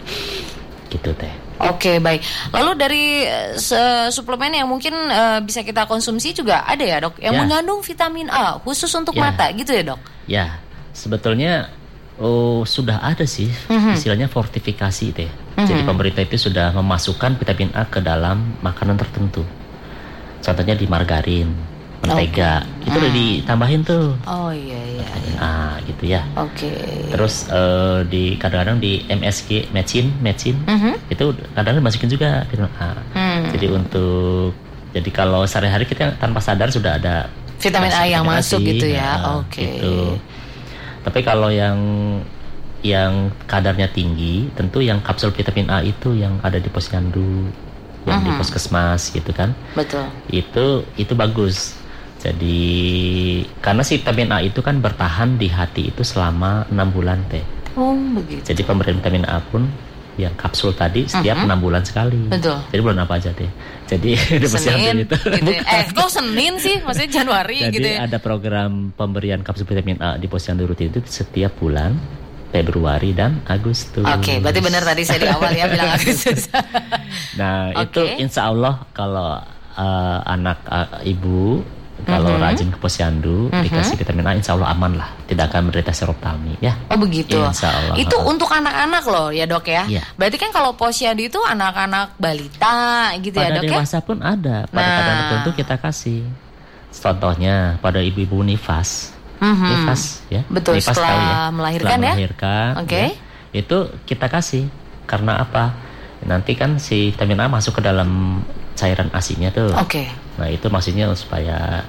[0.90, 1.45] gitu teh.
[1.56, 2.22] Oke okay, baik.
[2.52, 7.32] Lalu dari uh, suplemen yang mungkin uh, bisa kita konsumsi juga ada ya dok, yang
[7.32, 7.42] ya.
[7.48, 9.32] mengandung vitamin A khusus untuk ya.
[9.32, 10.02] mata gitu ya dok?
[10.28, 10.46] Ya,
[10.92, 11.72] sebetulnya
[12.20, 13.96] oh sudah ada sih mm-hmm.
[13.96, 15.32] istilahnya fortifikasi deh.
[15.32, 15.68] Mm-hmm.
[15.68, 19.48] Jadi pemerintah itu sudah memasukkan vitamin A ke dalam makanan tertentu.
[20.44, 21.56] Contohnya di margarin,
[22.06, 22.88] mentega okay.
[22.88, 23.20] itu udah hmm.
[23.20, 25.08] ditambahin tuh oh iya iya,
[25.42, 27.10] ah gitu ya oke okay.
[27.12, 30.94] terus uh, di kadang-kadang di MSG mecin mecin mm-hmm.
[30.94, 31.12] -huh.
[31.12, 31.26] itu
[31.58, 33.44] kadang-kadang masukin juga vitamin A hmm.
[33.58, 34.54] jadi untuk
[34.96, 37.28] jadi kalau sehari-hari kita tanpa sadar sudah ada
[37.60, 39.82] vitamin A yang masuk gitu ya nah, oke okay.
[39.82, 39.96] gitu.
[41.04, 41.78] tapi kalau yang
[42.86, 47.50] yang kadarnya tinggi tentu yang kapsul vitamin A itu yang ada di posyandu
[48.06, 48.26] yang uh -huh.
[48.30, 51.74] di puskesmas gitu kan betul itu itu bagus
[52.26, 52.62] jadi
[53.62, 57.46] karena si vitamin A itu kan bertahan di hati itu selama enam bulan teh.
[57.78, 58.42] Oh begitu.
[58.50, 59.70] Jadi pemberian vitamin A pun
[60.18, 61.66] yang kapsul tadi setiap enam uh -huh.
[61.70, 62.18] bulan sekali.
[62.26, 62.58] Betul.
[62.74, 63.52] Jadi bulan apa aja deh.
[63.86, 64.12] Jadi
[64.42, 65.14] di Senin itu.
[65.14, 65.52] Gitu.
[65.54, 65.62] Ya.
[65.70, 66.82] eh kok Senin sih?
[66.82, 68.10] Maksudnya Januari Jadi gitu ya.
[68.10, 71.94] ada program pemberian kapsul vitamin A di posyandu rutin itu setiap bulan
[72.50, 74.08] Februari dan Agustus.
[74.08, 76.48] Oke, okay, berarti benar tadi saya di awal ya bilang Agustus.
[77.38, 77.86] nah, okay.
[77.86, 79.44] itu insya Allah kalau
[79.76, 81.60] uh, anak uh, ibu
[82.04, 82.46] kalau mm -hmm.
[82.52, 83.64] rajin ke posyandu mm -hmm.
[83.64, 85.10] dikasih vitamin A insya Allah aman lah.
[85.24, 86.76] Tidak akan menderita seroptami ya.
[86.92, 87.40] Oh begitu.
[87.40, 87.96] Insya Allah.
[87.96, 90.04] Itu untuk anak-anak loh ya dok ya, ya.
[90.20, 93.72] berarti kan kalau posyandu itu anak-anak balita gitu pada ya dok ya?
[93.72, 94.58] pada dewasa pun ada.
[94.68, 94.98] Pada nah.
[95.00, 96.22] kadang tertentu kita kasih.
[96.92, 99.16] Contohnya pada ibu-ibu nifas.
[99.40, 99.72] Mm-hmm.
[99.72, 100.42] nifas ya.
[100.52, 101.36] Betul nifas setelah tahu ya.
[101.56, 102.14] Melahirkan setelah ya?
[102.16, 102.88] melahirkan oke.
[102.88, 103.08] okay.
[103.08, 103.10] ya,
[103.56, 104.64] itu kita kasih.
[105.08, 105.72] Karena apa?
[106.26, 108.42] Nanti kan si vitamin A masuk ke dalam
[108.76, 110.08] cairan asinya tuh oke okay.
[110.38, 111.84] nah itu maksudnya supaya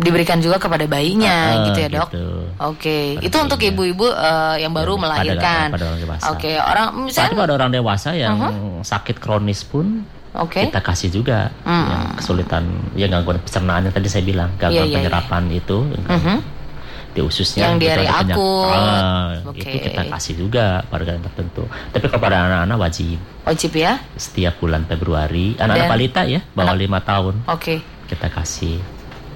[0.00, 2.08] diberikan juga kepada bayinya uh, gitu ya dok.
[2.08, 2.28] Gitu.
[2.56, 3.04] Oke, okay.
[3.20, 3.44] itu bayinya.
[3.44, 5.66] untuk ibu-ibu uh, yang baru ya, melahirkan.
[5.76, 6.54] Oke, okay.
[6.56, 8.80] orang misalnya pada orang dewasa yang uh -huh.
[8.80, 10.72] sakit kronis pun okay.
[10.72, 11.68] kita kasih juga mm.
[11.68, 12.64] yang kesulitan
[12.96, 15.60] ya gangguan pencernaannya tadi saya bilang gangguan yeah, yeah, penyerapan yeah.
[15.60, 15.76] itu.
[16.08, 16.40] Uh -huh
[17.10, 19.66] di ususnya yang diare aku ah, okay.
[19.66, 25.58] itu kita kasih juga pada tertentu tapi kepada anak-anak wajib wajib ya setiap bulan Februari
[25.58, 27.78] anak-anak balita ya bawah lima tahun oke okay.
[28.06, 28.78] kita kasih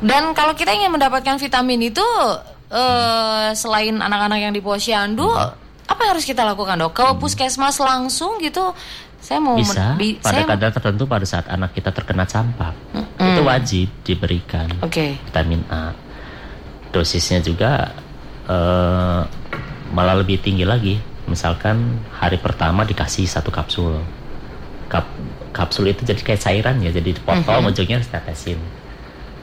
[0.05, 2.39] dan kalau kita ingin mendapatkan vitamin itu uh,
[2.71, 3.59] hmm.
[3.59, 5.91] selain anak-anak yang di posyandu hmm.
[5.91, 7.19] apa yang harus kita lakukan dok ke hmm.
[7.19, 8.71] puskesmas langsung gitu
[9.25, 13.03] saya mau bisa bi pada saya kadar tertentu pada saat anak kita terkena campak mm
[13.25, 15.17] itu wajib diberikan okay.
[15.27, 15.97] vitamin A
[16.95, 17.91] dosisnya juga
[18.47, 19.27] uh,
[19.91, 23.99] malah lebih tinggi lagi misalkan hari pertama dikasih satu kapsul
[24.87, 25.09] Kap,
[25.51, 27.71] kapsul itu jadi kayak cairan ya jadi dipotong mm -hmm.
[27.75, 28.61] ujungnya harus tetesin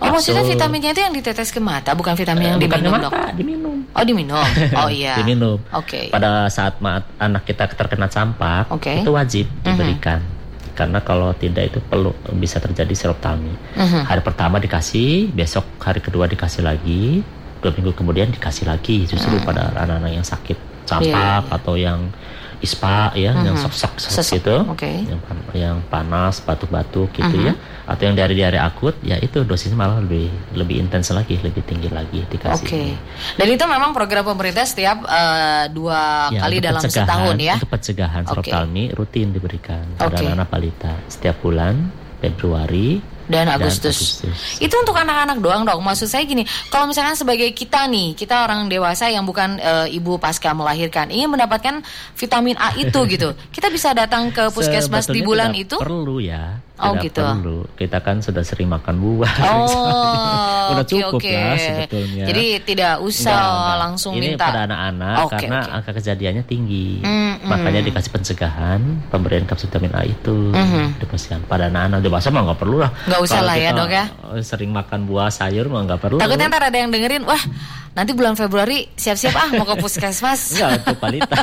[0.01, 3.05] Oh maksudnya vitaminnya itu yang ditetes ke mata bukan vitamin uh, yang bukan diminum mata,
[3.05, 3.37] dok?
[3.37, 3.77] diminum.
[3.93, 4.47] Oh diminum.
[4.73, 5.13] Oh iya.
[5.21, 5.61] diminum.
[5.77, 5.85] Oke.
[5.85, 6.05] Okay.
[6.09, 6.81] Pada saat
[7.21, 9.05] anak kita terkena campak okay.
[9.05, 9.61] itu wajib mhm.
[9.61, 10.17] diberikan.
[10.17, 10.73] Mm -hmm.
[10.73, 13.53] Karena kalau tidak itu perlu bisa terjadi serotami.
[13.77, 14.01] Mm -hmm.
[14.09, 17.21] Hari pertama dikasih, besok hari kedua dikasih lagi,
[17.62, 19.45] dua minggu kemudian dikasih lagi justru hmm.
[19.45, 20.58] pada anak-anak yang sakit
[20.89, 21.56] campak yeah, yeah.
[21.56, 22.12] atau yang
[22.62, 23.45] ispa ya mm-hmm.
[23.50, 23.93] yang sok-sok
[24.38, 25.02] gitu okay.
[25.10, 25.19] yang
[25.52, 27.50] yang panas batuk-batuk gitu mm-hmm.
[27.50, 27.54] ya
[27.89, 31.89] atau yang dari diare akut ya itu dosisnya malah lebih lebih intens lagi lebih tinggi
[31.89, 32.62] lagi dikasih.
[32.62, 32.69] Oke.
[32.69, 32.89] Okay.
[33.36, 37.58] Dan itu memang program pemerintah setiap uh, dua ya, kali dalam setahun ya.
[37.58, 38.93] Untuk pencegahan okay.
[38.93, 41.89] rutin diberikan pada anak-anak balita setiap bulan
[42.21, 44.20] Februari dan Agustus.
[44.20, 44.60] dan Agustus.
[44.60, 45.80] Itu untuk anak-anak doang dong.
[45.82, 50.20] Maksud saya gini, kalau misalkan sebagai kita nih, kita orang dewasa yang bukan e, ibu
[50.20, 51.80] pasca melahirkan, ingin mendapatkan
[52.20, 55.80] vitamin A itu gitu, kita bisa datang ke puskesmas di bulan itu?
[55.80, 56.60] Perlu ya.
[56.82, 57.22] Oh gitu.
[57.22, 57.60] Perlu.
[57.78, 59.34] Kita kan sudah sering makan buah.
[59.46, 62.26] Oh, udah cukup okay, lah sebetulnya.
[62.26, 64.46] Jadi tidak usah enggak, langsung ini minta.
[64.46, 65.76] Ini pada anak-anak okay, karena okay.
[65.78, 66.88] angka kejadiannya tinggi.
[67.06, 68.82] Mm, Makanya dikasih pencegahan
[69.13, 70.65] pemberian kapsul vitamin A itu mm
[70.98, 71.46] -hmm.
[71.46, 72.91] pada anak-anak dewasa mah nggak perlu lah.
[73.06, 74.06] Nggak usah lah ya dok ya.
[74.41, 76.17] Sering makan buah sayur mah nggak perlu.
[76.17, 77.41] Takutnya ntar ada yang dengerin, wah
[77.91, 80.56] nanti bulan Februari siap-siap ah mau ke puskesmas.
[80.56, 81.39] Enggak untuk balita.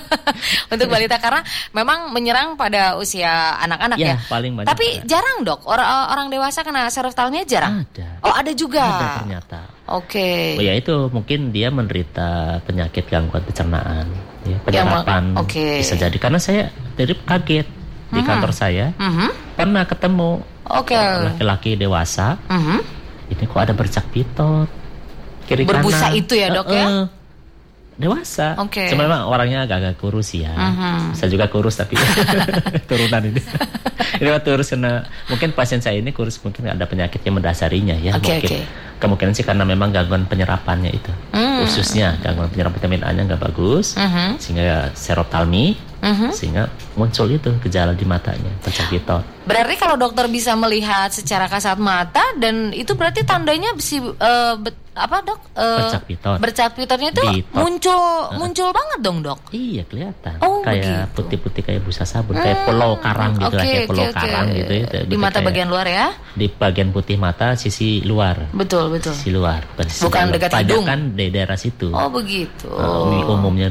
[0.72, 1.40] untuk balita karena
[1.72, 4.16] memang menyerang pada usia anak-anak ya, ya.
[4.28, 4.68] paling banyak.
[4.68, 5.16] Tapi ya.
[5.16, 7.88] jarang dok orang orang dewasa kena seroftalmia jarang.
[7.88, 8.08] Ada.
[8.20, 8.84] Oh ada juga.
[8.84, 9.60] Ada ternyata.
[9.90, 10.56] Oke.
[10.56, 10.60] Okay.
[10.60, 14.06] Oh ya itu mungkin dia menderita penyakit gangguan pencernaan,
[14.44, 15.34] ya penyerapan.
[15.40, 15.56] Oke.
[15.56, 15.74] Okay.
[15.80, 18.26] Bisa jadi karena saya dari kaget di mm -hmm.
[18.26, 19.28] kantor saya mm -hmm.
[19.56, 21.24] pernah ketemu okay.
[21.24, 22.36] laki-laki dewasa.
[22.52, 22.80] Mm -hmm.
[23.30, 24.79] Ini kok ada bercak pitot
[25.50, 26.20] kiri berbusa kanan.
[26.22, 26.86] itu ya dok uh, uh, ya
[28.00, 28.56] dewasa.
[28.56, 28.80] Oke.
[28.80, 28.88] Okay.
[28.88, 30.56] Cuma memang orangnya agak-agak kurus ya.
[30.56, 31.12] Uh-huh.
[31.12, 32.00] Saya juga kurus tapi
[32.88, 33.40] turunan ini.
[34.20, 38.16] ini kurus karena mungkin pasien saya ini kurus mungkin ada penyakit yang mendasarinya ya.
[38.16, 38.62] Okay, mungkin okay.
[38.96, 41.12] kemungkinan sih karena memang gangguan penyerapannya itu.
[41.36, 41.68] Mm.
[41.68, 44.40] Khususnya gangguan penyerapan vitamin A-nya nggak bagus uh-huh.
[44.40, 46.32] sehingga serotalmi uh-huh.
[46.32, 49.24] sehingga muncul itu gejala di matanya pecah pitot.
[49.46, 54.54] Berarti kalau dokter bisa melihat secara kasat mata dan itu berarti tandanya si uh,
[55.00, 55.40] apa dok?
[55.54, 56.38] Uh, bercak pitot.
[56.42, 57.56] Bercak pitotnya itu Bitot.
[57.56, 58.36] muncul uh.
[58.36, 59.40] muncul banget dong dok.
[59.54, 60.36] Iya kelihatan.
[60.42, 62.44] Oh, kayak putih-putih kayak busa sabun, hmm.
[62.44, 64.58] kayak pulau karang gitu okay, kayak pulau okay, karang okay.
[64.58, 64.84] gitu ya.
[65.06, 66.06] Di mata bagian luar ya?
[66.34, 68.50] Di bagian putih mata sisi luar.
[68.50, 69.14] Betul betul.
[69.14, 69.62] Sisi luar.
[69.72, 70.34] Bukan, sisi bukan dalam.
[70.34, 70.84] dekat hidung.
[70.84, 71.88] kan di daerah situ.
[71.94, 72.68] Oh begitu.
[72.68, 73.70] Uh, umumnya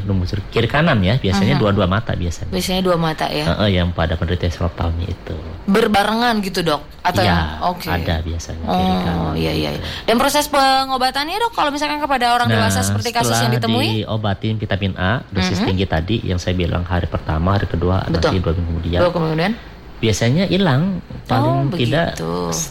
[0.50, 1.20] kiri kanan ya.
[1.20, 1.62] Biasanya uh-huh.
[1.68, 2.52] dua-dua mata biasanya.
[2.52, 3.48] Biasanya dua mata ya.
[3.48, 5.36] Uh, uh, yang pada penderita serotami itu.
[5.64, 6.84] Berbarengan gitu dok?
[7.00, 7.88] Atau ya, oke.
[7.88, 8.04] Okay.
[8.04, 9.24] Ada biasanya kiri oh, kanan.
[9.24, 9.68] Oh iya iya.
[9.72, 9.84] Gitu.
[10.04, 14.04] Dan proses pengobatannya dok kalau misalkan kepada orang nah, dewasa seperti kasus yang ditemui?
[14.04, 15.68] diobatin vitamin A dosis mm -hmm.
[15.72, 18.12] tinggi tadi yang saya bilang hari pertama, hari kedua, Betul.
[18.12, 19.00] nanti dua minggu kemudian.
[19.00, 19.52] Dua kemudian?
[20.00, 22.16] Biasanya hilang paling oh, tidak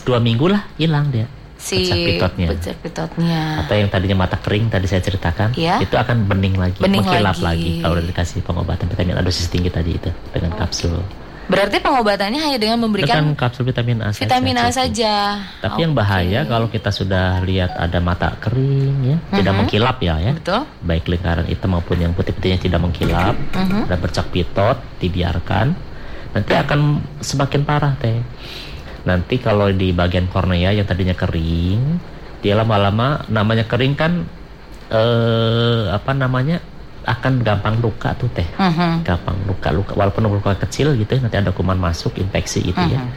[0.05, 1.29] dua minggu lah hilang dia
[1.59, 2.47] si pitotnya.
[2.55, 3.43] pitotnya.
[3.67, 5.83] Atau yang tadinya mata kering tadi saya ceritakan, ya?
[5.83, 7.43] itu akan bening lagi, bening mengkilap lagi.
[7.43, 10.57] lagi kalau udah dikasih pengobatan vitamin A dosis tinggi tadi itu dengan oh.
[10.57, 11.03] kapsul.
[11.49, 14.63] Berarti pengobatannya hanya dengan memberikan dengan kapsul vitamin A vitamin saja.
[14.63, 15.13] A saja.
[15.59, 15.83] Tapi okay.
[15.83, 19.59] yang bahaya kalau kita sudah lihat ada mata kering ya, tidak mhm.
[19.65, 20.31] mengkilap ya ya.
[20.39, 20.61] Betul.
[20.85, 23.83] Baik lingkaran hitam maupun yang putih-putihnya tidak mengkilap uh-huh.
[23.89, 25.75] dan bercak pitot dibiarkan
[26.29, 28.21] nanti akan semakin parah teh.
[29.07, 31.99] Nanti kalau di bagian kornea yang tadinya kering,
[32.43, 34.23] dia lama-lama namanya kering kan
[34.89, 36.57] eh apa namanya
[37.05, 39.01] akan gampang luka tuh teh, uh-huh.
[39.05, 42.95] gampang luka luka walaupun luka kecil gitu ya, nanti ada kuman masuk infeksi gitu uh-huh.
[42.95, 43.01] ya.
[43.01, 43.11] Mhm.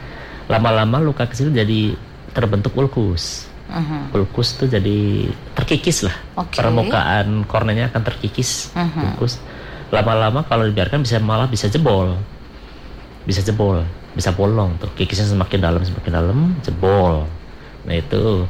[0.49, 1.93] Lama-lama luka kecil jadi
[2.33, 3.49] terbentuk ulkus.
[3.69, 4.17] Uh-huh.
[4.21, 6.15] Ulkus tuh jadi terkikis lah.
[6.45, 6.61] Okay.
[6.61, 9.13] Permukaan kornenya akan terkikis uh-huh.
[9.13, 9.37] ulkus.
[9.93, 12.17] Lama-lama kalau dibiarkan bisa malah bisa jebol.
[13.23, 14.89] Bisa jebol, bisa bolong tuh.
[14.93, 17.25] Kikisnya semakin dalam semakin dalam jebol.
[17.85, 18.47] Nah itu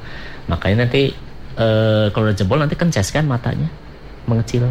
[0.47, 1.15] makanya nanti
[1.55, 3.67] uh, kalau udah jebol nanti kences kan matanya
[4.27, 4.67] mengecil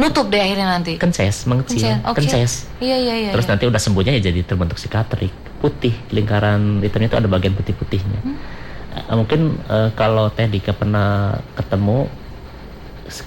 [0.00, 2.16] nutup deh akhirnya nanti kences mengecil kences, okay.
[2.18, 2.52] kences.
[2.82, 5.32] Iya, iya iya terus nanti udah sembuhnya ya jadi terbentuk sikatrik
[5.62, 8.36] putih lingkaran hitamnya itu ada bagian putih-putihnya hmm.
[9.08, 12.10] uh, mungkin uh, kalau teh Dika pernah ketemu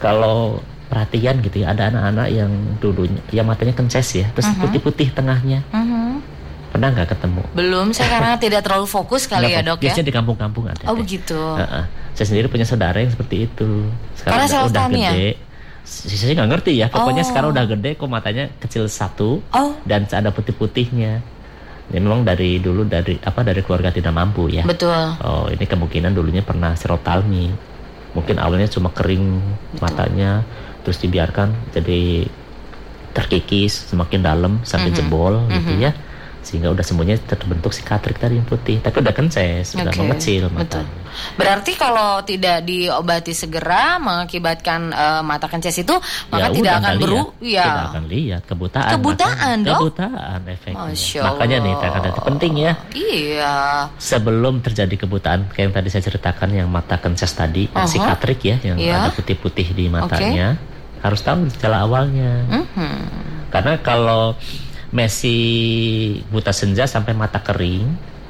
[0.01, 0.59] kalau
[0.91, 2.51] perhatian gitu ya ada anak-anak yang
[2.83, 4.67] dulunya yang matanya kences ya terus uh-huh.
[4.67, 6.04] putih-putih tengahnya uh-huh.
[6.75, 10.15] Pernah nggak ketemu belum saya karena tidak terlalu fokus kali ya dok ya biasanya di
[10.19, 11.83] kampung-kampung ada oh begitu uh -uh.
[12.11, 13.87] saya sendiri punya saudara yang seperti itu
[14.19, 15.33] sekarang karena udah gede ya?
[15.87, 17.27] saya nggak ngerti ya pokoknya oh.
[17.31, 19.71] sekarang udah gede kok matanya kecil satu oh.
[19.87, 21.23] dan ada putih-putihnya
[21.93, 26.11] ya memang dari dulu dari apa dari keluarga tidak mampu ya betul oh ini kemungkinan
[26.11, 27.53] dulunya pernah serotalmi
[28.17, 29.39] mungkin awalnya cuma kering
[29.71, 29.79] betul.
[29.79, 30.43] matanya
[30.83, 32.27] terus dibiarkan jadi
[33.15, 34.99] terkikis semakin dalam sampai mm -hmm.
[34.99, 35.53] jebol mm -hmm.
[35.55, 35.85] gitu mm-hmm.
[35.87, 35.91] ya
[36.45, 39.99] sehingga udah semuanya terbentuk sikatrik tadi yang putih tapi udah kences sudah okay.
[40.05, 40.93] mengecil matanya
[41.33, 45.95] berarti kalau tidak diobati segera mengakibatkan uh, mata kences itu
[46.29, 50.93] maka ya, tidak akan beru ya tidak akan lihat kebutaan kebutaan dok kebutaan efeknya
[51.25, 53.55] makanya nih tanda itu penting ya iya
[53.97, 57.87] sebelum terjadi kebutaan kayak yang tadi saya ceritakan yang mata kences tadi uh -huh.
[57.89, 59.09] sikatrik ya yang yeah.
[59.09, 61.01] ada putih-putih di matanya okay.
[61.01, 62.65] harus tahu gejala awalnya mhm.
[62.69, 62.97] -huh.
[63.49, 64.37] karena kalau
[64.93, 65.37] Messi
[66.29, 67.85] buta senja sampai mata kering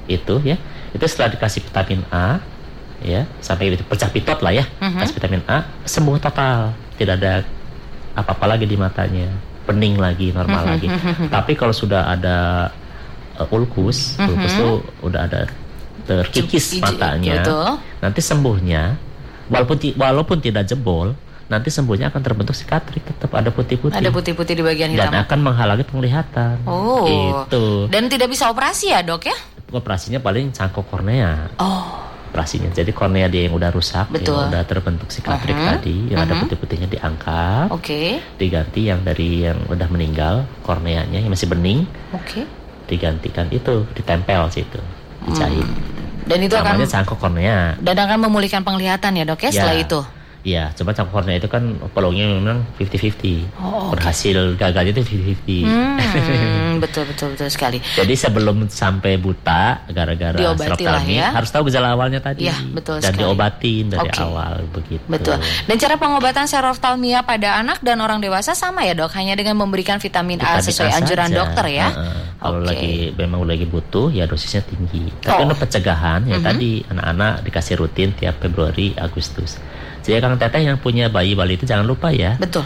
[0.07, 0.55] itu ya.
[0.95, 2.39] Itu setelah dikasih vitamin A
[3.03, 4.65] ya sampai itu pecah pitot lah ya.
[4.79, 4.99] Uh-huh.
[5.03, 6.71] kasih vitamin A sembuh total.
[6.95, 7.43] Tidak ada
[8.15, 9.27] apa-apa lagi di matanya.
[9.65, 10.73] Pening lagi normal uh-huh.
[10.77, 10.87] lagi.
[11.35, 12.69] tapi kalau sudah ada
[13.41, 14.29] uh, ulkus uh-huh.
[14.29, 15.49] ulkus tuh udah ada
[16.05, 17.41] terkikis matanya.
[17.97, 18.93] nanti sembuhnya
[19.49, 24.01] walaupun walaupun tidak jebol nanti sembuhnya akan terbentuk sikatrik tetap ada putih-putih.
[24.01, 25.13] Ada putih-putih di bagian hitam.
[25.13, 26.65] Dan akan menghalangi penglihatan.
[26.65, 27.05] Oh.
[27.45, 27.85] Itu.
[27.89, 29.37] Dan tidak bisa operasi ya, Dok ya?
[29.69, 31.53] Operasinya paling cangkok kornea.
[31.61, 32.01] Oh.
[32.33, 32.73] Operasinya.
[32.73, 34.35] Jadi kornea dia yang udah rusak, Betul.
[34.35, 35.71] yang udah terbentuk sikatrik uh -huh.
[35.77, 36.25] tadi, yang uh -huh.
[36.25, 36.43] ada uh-huh.
[36.49, 37.67] putih-putihnya diangkat.
[37.71, 37.85] Oke.
[37.85, 38.09] Okay.
[38.41, 41.85] Diganti yang dari yang udah meninggal, korneanya yang masih bening.
[42.11, 42.41] Oke.
[42.41, 42.45] Okay.
[42.85, 44.77] Digantikan itu, ditempel situ,
[45.25, 45.65] dijahit.
[45.65, 45.95] Hmm.
[46.25, 47.77] Dan itu Namanya akan cangkok kornea.
[47.81, 49.53] Dan akan memulihkan penglihatan ya, Dok ya, ya.
[49.53, 49.99] setelah itu.
[50.45, 53.57] Iya, coba campurannya itu kan peluangnya memang 50-50.
[53.57, 53.97] Oh, okay.
[53.97, 55.01] Berhasil gagalnya itu
[55.41, 55.65] 50-50.
[55.65, 57.81] Hmm, betul betul betul sekali.
[57.81, 61.33] Jadi sebelum sampai buta gara-gara stroke ya.
[61.33, 62.45] harus tahu gejala awalnya tadi.
[62.45, 63.25] Iya, betul Dan sekali.
[63.25, 64.21] diobatin dari okay.
[64.21, 65.01] awal begitu.
[65.09, 65.41] Betul.
[65.65, 69.17] Dan cara pengobatan seroftalmia pada anak dan orang dewasa sama ya, Dok?
[69.17, 71.37] Hanya dengan memberikan vitamin, vitamin A sesuai A anjuran saja.
[71.41, 71.89] dokter ya.
[71.89, 72.21] Uh, uh.
[72.37, 72.69] Kalau okay.
[72.69, 75.09] lagi memang lagi butuh ya dosisnya tinggi.
[75.25, 75.49] Tapi oh.
[75.49, 76.45] untuk pencegahan ya mm -hmm.
[76.45, 79.57] tadi anak-anak dikasih rutin tiap Februari Agustus.
[80.05, 82.37] Jadi Kang Teteh yang punya bayi Bali itu jangan lupa ya.
[82.37, 82.61] Betul.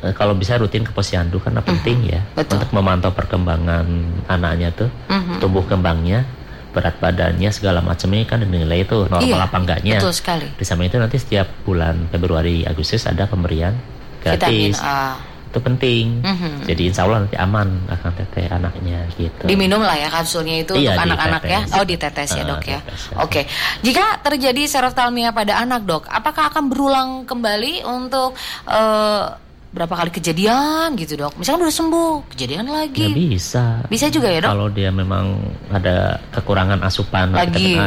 [0.00, 2.56] Eh, kalau bisa rutin ke posyandu karena penting ya Betul.
[2.56, 3.84] untuk memantau perkembangan
[4.30, 5.42] anaknya tuh, uh-huh.
[5.42, 6.24] tumbuh kembangnya,
[6.72, 9.98] berat badannya segala macamnya kan dinilai itu normal iya, apa enggaknya.
[9.98, 10.46] Betul sekali.
[10.56, 13.76] Di samping itu nanti setiap bulan Februari Agustus ada pemberian
[14.22, 14.78] gratis.
[14.78, 16.22] Vitamin A itu penting.
[16.22, 16.54] Mm-hmm.
[16.70, 19.50] Jadi insya Allah nanti aman akan teteh anaknya gitu.
[19.50, 21.60] Diminum lah ya kapsulnya itu iya, untuk anak-anak ya.
[21.74, 22.78] Oh ditetes ya dok ya.
[22.78, 22.80] ya.
[23.18, 23.26] Oke.
[23.26, 23.44] Okay.
[23.82, 28.38] Jika terjadi seroftalmia pada anak dok, apakah akan berulang kembali untuk
[28.70, 31.38] uh, berapa kali kejadian gitu dok?
[31.38, 33.06] Misalkan udah sembuh, kejadian lagi.
[33.06, 33.64] Ya bisa.
[33.86, 34.50] Bisa juga ya dok?
[34.50, 35.38] Kalau dia memang
[35.70, 37.78] ada kekurangan asupan lagi.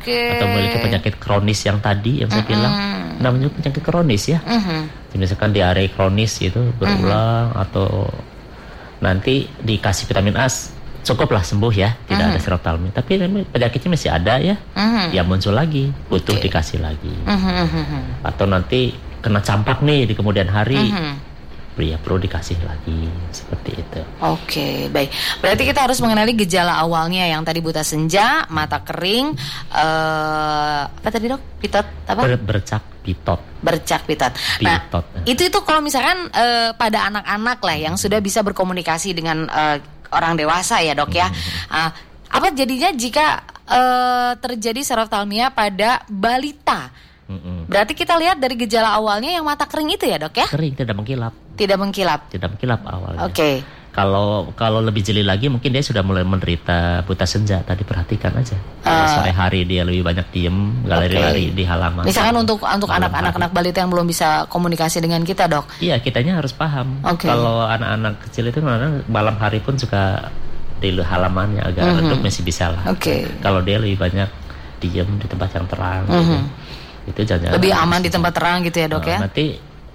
[0.00, 0.36] okay.
[0.36, 2.52] atau memiliki penyakit kronis yang tadi yang saya mm-hmm.
[2.56, 2.74] bilang,
[3.20, 4.40] namanya penyakit kronis ya.
[4.40, 7.64] Mm-hmm misalkan diare kronis itu berulang uh-huh.
[7.64, 7.88] atau
[9.00, 10.46] nanti dikasih vitamin A
[11.06, 12.34] cukup lah sembuh ya tidak uh-huh.
[12.36, 13.16] ada serotalmi tapi
[13.48, 15.08] penyakitnya masih ada ya uh-huh.
[15.14, 16.50] ya muncul lagi butuh okay.
[16.50, 18.28] dikasih lagi uh-huh.
[18.28, 21.28] atau nanti kena campak nih di kemudian hari uh-huh
[21.84, 24.00] ya perlu dikasih lagi seperti itu.
[24.22, 25.10] Oke, baik.
[25.38, 29.38] Berarti kita harus mengenali gejala awalnya yang tadi buta senja, mata kering,
[29.70, 31.42] uh, apa tadi dok?
[31.62, 32.20] Pitot apa?
[32.26, 33.40] Ber bercak pitot.
[33.62, 34.32] Bercak pitot.
[34.62, 35.04] Nah, pitot.
[35.22, 39.78] itu itu kalau misalkan uh, pada anak-anak lah yang sudah bisa berkomunikasi dengan uh,
[40.10, 41.30] orang dewasa ya dok ya.
[41.70, 41.90] Uh,
[42.28, 43.40] apa jadinya jika
[43.70, 47.07] uh, terjadi seroftalmia pada balita?
[47.28, 47.68] Mm-mm.
[47.68, 50.48] Berarti kita lihat dari gejala awalnya yang mata kering itu ya dok ya?
[50.48, 51.32] Kering, tidak mengkilap.
[51.60, 52.20] Tidak mengkilap.
[52.32, 53.20] Tidak mengkilap awalnya.
[53.28, 53.36] Oke.
[53.36, 53.54] Okay.
[53.92, 57.60] Kalau kalau lebih jeli lagi mungkin dia sudah mulai menderita buta senja.
[57.66, 58.54] Tadi perhatikan aja.
[58.86, 61.56] Uh, sore hari dia lebih banyak diem, lari-lari okay.
[61.58, 62.06] di halaman.
[62.06, 65.66] Misalkan untuk untuk anak-anak anak balita yang belum bisa komunikasi dengan kita dok.
[65.82, 67.02] Iya, kitanya harus paham.
[67.02, 67.26] Okay.
[67.26, 68.62] Kalau anak-anak kecil itu
[69.10, 70.30] malam hari pun suka
[70.78, 72.00] di halamannya agak mm -hmm.
[72.06, 72.86] redup masih bisa lah.
[72.94, 73.26] Okay.
[73.42, 74.30] Kalau dia lebih banyak
[74.78, 76.06] diem di tempat yang terang.
[76.06, 76.22] Mm -hmm.
[76.22, 76.67] gitu
[77.08, 79.18] itu jangan lebih aman di tempat terang gitu ya dok nah, ya?
[79.24, 79.44] nanti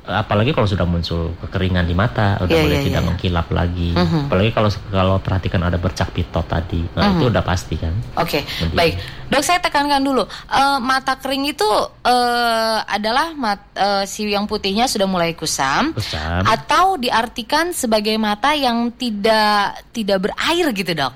[0.04, 3.08] apalagi kalau sudah muncul kekeringan di mata udah yeah, mulai yeah, tidak yeah.
[3.08, 3.90] mengkilap lagi.
[3.96, 4.24] Uh -huh.
[4.28, 6.84] apalagi kalau kalau perhatikan ada bercak pitot tadi.
[6.92, 7.16] Nah uh -huh.
[7.16, 7.96] itu udah pasti kan?
[8.20, 8.76] Oke okay.
[8.76, 9.00] baik.
[9.32, 10.28] Dok saya tekankan dulu.
[10.52, 11.66] Uh, mata kering itu
[12.04, 16.44] uh, adalah mat, uh, si yang putihnya sudah mulai kusam, kusam.
[16.44, 21.14] atau diartikan sebagai mata yang tidak tidak berair gitu dok?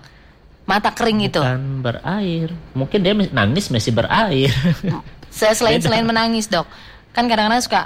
[0.68, 1.42] Mata kering Bukan itu.
[1.44, 2.50] Bukan berair.
[2.76, 4.52] Mungkin dia nangis masih berair
[5.38, 6.66] selain selain menangis dok
[7.14, 7.82] kan kadang-kadang suka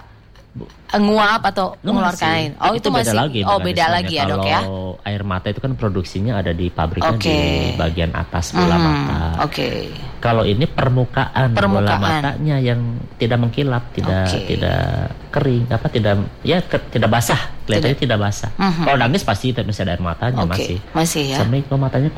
[0.99, 2.51] nguap atau mengeluarkan air.
[2.59, 4.59] Oh itu, itu masih lagi, oh beda lagi ya dok ya.
[4.59, 7.31] Kalau air mata itu kan produksinya ada di pabriknya okay.
[7.31, 9.19] di bagian atas bola hmm, mata.
[9.47, 9.55] Oke.
[9.55, 9.79] Okay.
[10.19, 14.43] Kalau ini permukaan, permukaan bola matanya yang tidak mengkilap, tidak okay.
[14.51, 18.49] tidak kering, apa tidak ya ke, tidak basah, kelihatannya tidak, tidak basah.
[18.59, 18.85] Uh -huh.
[18.91, 20.51] Kalau nangis pasti tidak bisa ada air matanya okay.
[20.51, 20.77] masih.
[20.91, 21.37] Masih ya.
[21.39, 22.11] Sampai kalau matanya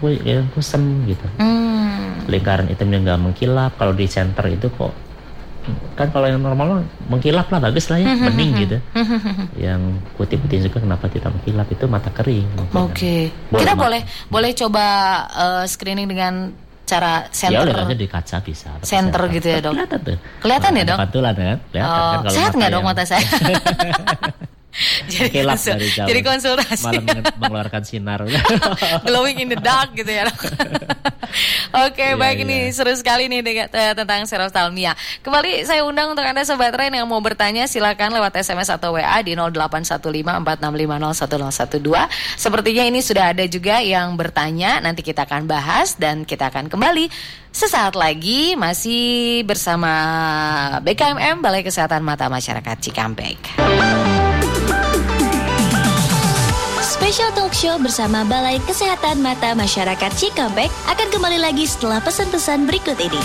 [0.57, 1.27] kusem gitu.
[1.37, 2.25] Hmm.
[2.25, 3.71] Lingkaran hitamnya nggak mengkilap.
[3.77, 5.12] Kalau di center itu kok
[5.95, 8.77] kan kalau yang normal mengkilap lah bagus lah ya hmm, bening hmm, gitu.
[9.57, 9.81] Yang
[10.19, 12.93] putih-putih juga kenapa tidak mengkilap itu mata kering oke.
[12.93, 13.31] Okay.
[13.51, 14.85] kita boleh boleh coba
[15.31, 16.51] uh, screening dengan
[16.83, 19.71] cara center ya udah di kaca bisa center gitu ya dok.
[19.71, 20.17] Kelihatan tuh.
[20.43, 20.97] Kelihatan ya dok?
[20.99, 23.23] kebetulan kan kelihatan oh, kan sehat nggak dok mata saya
[25.11, 26.07] jadi Kilap konsul, dari jauh.
[26.09, 26.85] Jadi konsultasi.
[26.85, 27.05] Malam
[27.37, 28.19] mengeluarkan sinar.
[29.07, 30.25] Glowing in the dark gitu ya.
[31.73, 32.45] Oke, okay, iya, yeah, baik yeah.
[32.45, 34.93] ini seru sekali nih uh, tentang seroftalmia.
[35.25, 39.17] Kembali saya undang untuk Anda sobat Rain yang mau bertanya silakan lewat SMS atau WA
[39.25, 41.81] di 081546501012.
[42.37, 47.09] Sepertinya ini sudah ada juga yang bertanya, nanti kita akan bahas dan kita akan kembali
[47.53, 49.93] Sesaat lagi masih bersama
[50.81, 53.37] BKMM Balai Kesehatan Mata Masyarakat Cikampek.
[57.03, 62.95] Special Talk Show bersama Balai Kesehatan Mata Masyarakat Cikampek akan kembali lagi setelah pesan-pesan berikut
[62.95, 63.19] ini.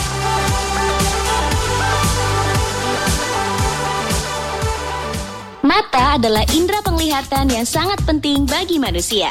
[5.62, 9.30] Mata adalah indera penglihatan yang sangat penting bagi manusia.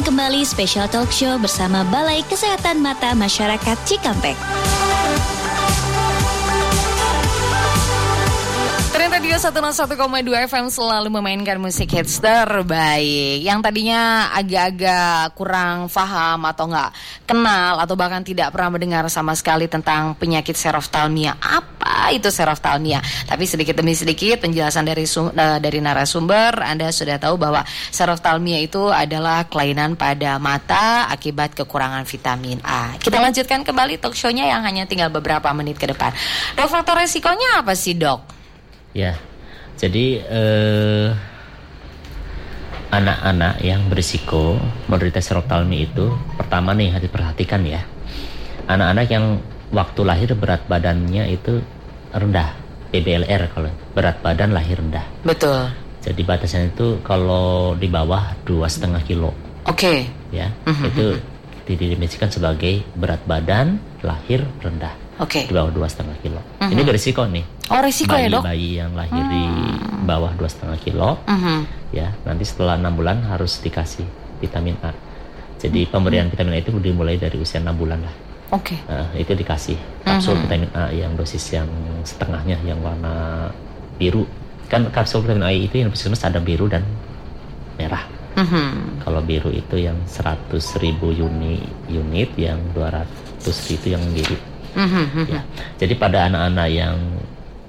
[0.00, 4.34] Kembali special talk show bersama Balai Kesehatan Mata Masyarakat Cikampek.
[9.20, 16.90] Radio 101,2 FM selalu memainkan musik hits terbaik Yang tadinya agak-agak kurang paham atau nggak
[17.28, 23.04] kenal Atau bahkan tidak pernah mendengar sama sekali tentang penyakit seroftalmia Apa itu seroftalmia?
[23.28, 27.60] Tapi sedikit demi sedikit penjelasan dari uh, dari narasumber Anda sudah tahu bahwa
[27.92, 34.48] seroftalmia itu adalah kelainan pada mata akibat kekurangan vitamin A Kita lanjutkan kembali talk show-nya
[34.48, 36.16] yang hanya tinggal beberapa menit ke depan
[36.56, 38.39] Dok, faktor resikonya apa sih dok?
[38.90, 39.14] Ya,
[39.78, 41.08] jadi eh,
[42.90, 44.58] anak-anak yang berisiko
[44.90, 47.80] menderita seroktalmi itu pertama nih harus diperhatikan ya.
[48.66, 49.38] Anak-anak yang
[49.70, 51.62] waktu lahir berat badannya itu
[52.10, 52.50] rendah,
[52.90, 55.06] PBLR kalau berat badan lahir rendah.
[55.22, 55.70] Betul.
[56.00, 59.30] Jadi batasannya itu kalau di bawah dua setengah kilo.
[59.68, 59.86] Oke.
[59.86, 59.98] Okay.
[60.34, 60.88] Ya, mm -hmm.
[60.90, 61.06] itu
[61.70, 65.09] didefinisikan sebagai berat badan lahir rendah.
[65.20, 65.44] Oke.
[65.44, 65.52] Okay.
[65.52, 66.40] Di bawah dua setengah kilo.
[66.40, 66.72] Uh -huh.
[66.72, 67.44] Ini berisiko nih.
[67.68, 68.42] Oh risiko bayi, ya dok?
[68.42, 69.30] Bayi yang lahir hmm.
[69.30, 69.42] di
[70.08, 71.60] bawah dua setengah kilo, uh -huh.
[71.94, 74.08] ya nanti setelah enam bulan harus dikasih
[74.40, 74.90] vitamin A.
[75.60, 78.14] Jadi uh pemberian vitamin A itu dimulai dari usia enam bulan lah.
[78.50, 78.74] Oke.
[78.74, 78.78] Okay.
[78.88, 80.44] Nah, itu dikasih kapsul uh -huh.
[80.48, 81.68] vitamin A yang dosis yang
[82.02, 83.48] setengahnya yang warna
[84.00, 84.24] biru.
[84.70, 86.86] kan kapsul vitamin A itu yang puskesmas ada biru dan
[87.76, 88.06] merah.
[88.38, 89.02] Mm-hmm.
[89.02, 93.04] Kalau biru itu yang 100 ribu unit, unit yang 200
[93.74, 94.49] itu yang biru.
[94.76, 95.24] Mm-hmm.
[95.28, 95.42] Ya.
[95.78, 96.96] Jadi pada anak-anak yang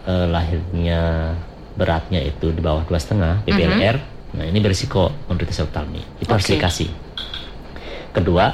[0.05, 1.33] uh, lahirnya
[1.75, 4.37] beratnya itu di bawah dua setengah PPLR, mm-hmm.
[4.37, 6.03] nah ini berisiko menderita serotami.
[6.19, 6.35] Itu okay.
[6.37, 6.89] harus dikasih.
[8.11, 8.51] Kedua,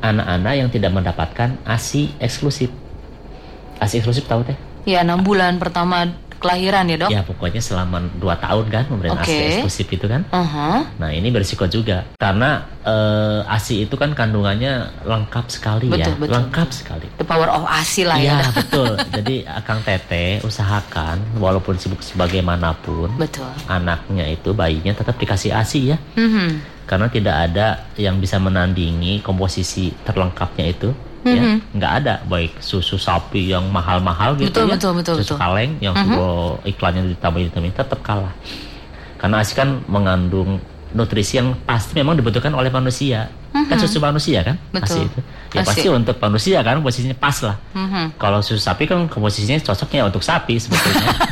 [0.00, 2.68] anak-anak yang tidak mendapatkan ASI eksklusif.
[3.80, 4.56] ASI eksklusif tahu teh?
[4.88, 6.08] Ya, enam bulan pertama
[6.40, 7.10] kelahiran ya dok?
[7.12, 9.28] Ya pokoknya selama 2 tahun kan pemberian okay.
[9.28, 10.24] ASI eksklusif itu kan.
[10.32, 10.78] Uh -huh.
[10.96, 16.34] Nah ini berisiko juga karena uh, ASI itu kan kandungannya lengkap sekali betul, ya, betul.
[16.34, 17.06] lengkap sekali.
[17.20, 18.40] The power of ASI lah ya.
[18.40, 18.96] Ya betul.
[19.20, 23.52] Jadi Akang Tete usahakan walaupun sibuk sebagaimanapun, betul.
[23.68, 25.98] anaknya itu bayinya tetap dikasih ASI ya.
[26.16, 26.28] Mhm.
[26.32, 26.50] -huh.
[26.88, 30.90] Karena tidak ada yang bisa menandingi komposisi terlengkapnya itu
[31.24, 31.36] mm-hmm.
[31.36, 35.38] ya nggak ada baik susu sapi yang mahal-mahal gitu betul, ya betul, betul, susu betul.
[35.40, 36.68] kaleng yang mm-hmm.
[36.68, 38.34] iklannya ditambah ditambah tetap kalah
[39.20, 40.60] karena ASI kan mengandung
[40.96, 43.28] nutrisi yang pasti memang dibutuhkan oleh manusia
[43.64, 43.70] mm-hmm.
[43.70, 44.56] kan susu manusia kan?
[44.72, 45.06] Betul.
[45.06, 45.20] Itu.
[45.50, 47.56] Ya pasti untuk manusia kan posisinya pas lah.
[47.74, 48.04] Mm-hmm.
[48.16, 51.10] kalau susu sapi kan komposisinya cocoknya untuk sapi sebetulnya.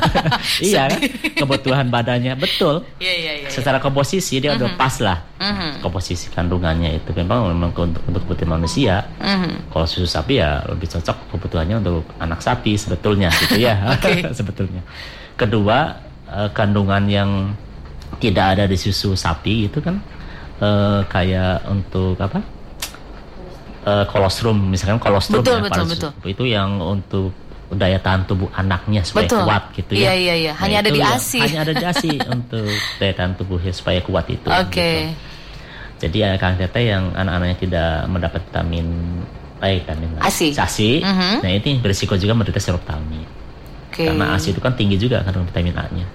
[0.59, 1.01] Iya kan?
[1.39, 2.35] Kebutuhan badannya.
[2.35, 2.83] Betul.
[2.99, 4.61] Yeah, yeah, yeah, secara komposisi dia mm-hmm.
[4.65, 5.19] udah pas lah.
[5.39, 5.71] Mm-hmm.
[5.87, 9.07] komposisi kandungannya itu memang memang untuk untuk kebutuhan manusia.
[9.23, 9.71] Mm-hmm.
[9.71, 13.79] kalau susu sapi ya lebih cocok kebutuhannya untuk anak sapi sebetulnya gitu ya.
[14.39, 14.83] Sebetulnya.
[15.39, 15.95] Kedua
[16.27, 17.31] eh, kandungan yang
[18.19, 20.01] tidak ada di susu sapi itu kan
[20.61, 22.41] uh, kayak untuk apa
[23.87, 26.11] uh, kolostrum misalkan kolostrum betul, ya, betul, betul.
[26.27, 27.33] itu yang untuk
[27.69, 29.45] daya tahan tubuh anaknya supaya betul.
[29.45, 30.09] kuat gitu ya.
[30.09, 30.53] Iya iya iya.
[30.57, 31.41] Nah, hanya ada di ASI.
[31.45, 34.49] hanya ada di ASI untuk daya tahan tubuhnya supaya kuat itu.
[34.49, 34.73] Oke.
[34.73, 34.97] Okay.
[34.97, 35.27] Gitu.
[35.99, 38.87] Jadi ya Kang Tete yang anak-anaknya tidak mendapat vitamin
[39.61, 40.57] baik kan ASI.
[40.57, 41.05] ASI.
[41.05, 41.35] Mm -hmm.
[41.45, 43.21] Nah, ini berisiko juga menderita serotami.
[43.93, 44.09] Okay.
[44.09, 46.09] Karena ASI itu kan tinggi juga kandungan vitamin A-nya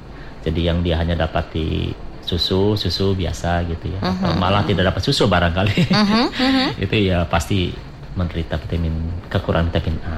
[0.43, 4.33] jadi yang dia hanya dapat di susu susu biasa gitu ya uh -huh.
[4.39, 6.25] malah tidak dapat susu barangkali uh -huh.
[6.31, 6.69] Uh -huh.
[6.79, 7.75] itu ya pasti
[8.13, 8.93] menderita vitamin
[9.27, 10.17] kekurangan vitamin A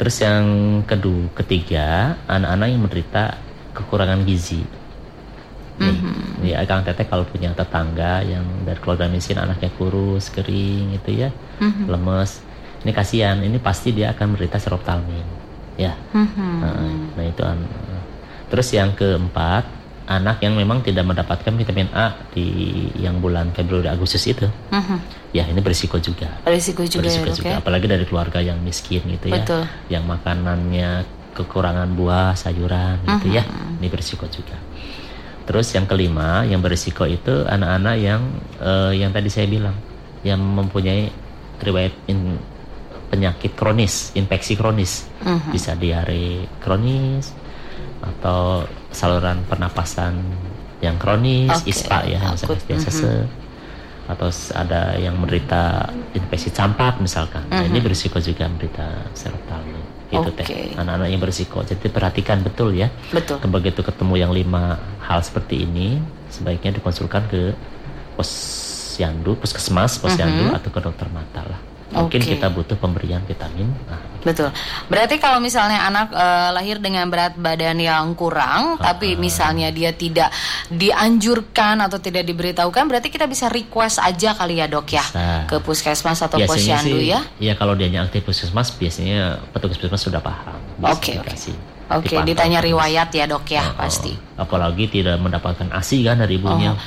[0.00, 0.44] terus yang
[0.88, 3.24] kedua ketiga anak-anak yang menderita
[3.76, 4.64] kekurangan gizi
[5.80, 6.44] nih uh-huh.
[6.44, 11.32] ya Kang Teteh kalau punya tetangga yang dari keluarga miskin anaknya kurus kering itu ya
[11.32, 11.88] uh-huh.
[11.88, 12.44] lemes
[12.84, 15.24] ini kasihan ini pasti dia akan menderita seroptalmin
[15.80, 16.52] ya uh-huh.
[16.60, 16.76] nah,
[17.16, 17.42] nah itu
[18.50, 19.62] Terus yang keempat,
[20.10, 24.98] anak yang memang tidak mendapatkan vitamin A di yang bulan Februari Agustus itu, uh-huh.
[25.30, 26.42] ya ini berisiko juga.
[26.42, 27.06] Berisiko juga.
[27.06, 27.60] Berisiko ya, juga, okay.
[27.62, 29.62] apalagi dari keluarga yang miskin gitu ya, Betul.
[29.86, 31.06] ya, yang makanannya
[31.38, 33.38] kekurangan buah, sayuran gitu uh-huh.
[33.38, 33.42] ya,
[33.78, 34.58] ini berisiko juga.
[35.46, 38.22] Terus yang kelima, yang berisiko itu anak-anak yang
[38.58, 39.78] uh, yang tadi saya bilang,
[40.26, 41.06] yang mempunyai
[41.62, 42.34] riwayat in,
[43.14, 45.54] penyakit kronis, infeksi kronis, uh-huh.
[45.54, 47.30] bisa diare kronis,
[48.02, 50.18] atau saluran pernapasan
[50.80, 51.70] yang kronis, okay.
[51.70, 54.10] ISPA ya, misalnya biasa mm -hmm.
[54.10, 57.44] atau ada yang menderita infeksi campak misalkan.
[57.46, 57.60] Mm -hmm.
[57.60, 57.84] Nah, ini mhm.
[57.86, 59.78] berisiko juga menderita serotali.
[60.10, 60.74] Gitu okay.
[60.74, 60.74] teh.
[60.74, 61.62] Anak-anak yang berisiko.
[61.62, 62.90] Jadi perhatikan betul ya.
[63.14, 63.38] Betul.
[63.46, 67.54] Begitu ketemu yang lima hal seperti ini, sebaiknya dikonsulkan ke
[68.18, 70.58] posyandu, puskesmas, posyandu mm -hmm.
[70.58, 72.38] atau ke dokter mata lah mungkin okay.
[72.38, 73.98] kita butuh pemberian vitamin nah.
[74.22, 74.54] betul
[74.86, 79.90] berarti kalau misalnya anak uh, lahir dengan berat badan yang kurang uh, tapi misalnya dia
[79.90, 80.30] tidak
[80.70, 85.50] dianjurkan atau tidak diberitahukan berarti kita bisa request aja kali ya dok ya bisa.
[85.50, 90.02] ke puskesmas atau biasanya posyandu sih, ya ya kalau dia aktif puskesmas biasanya petugas puskesmas
[90.06, 91.36] sudah paham oke oke
[91.90, 94.14] Oke, okay, ditanya riwayat ya dok ya, oh, pasti.
[94.38, 96.78] Apalagi tidak mendapatkan ASI kan dari ibunya, oh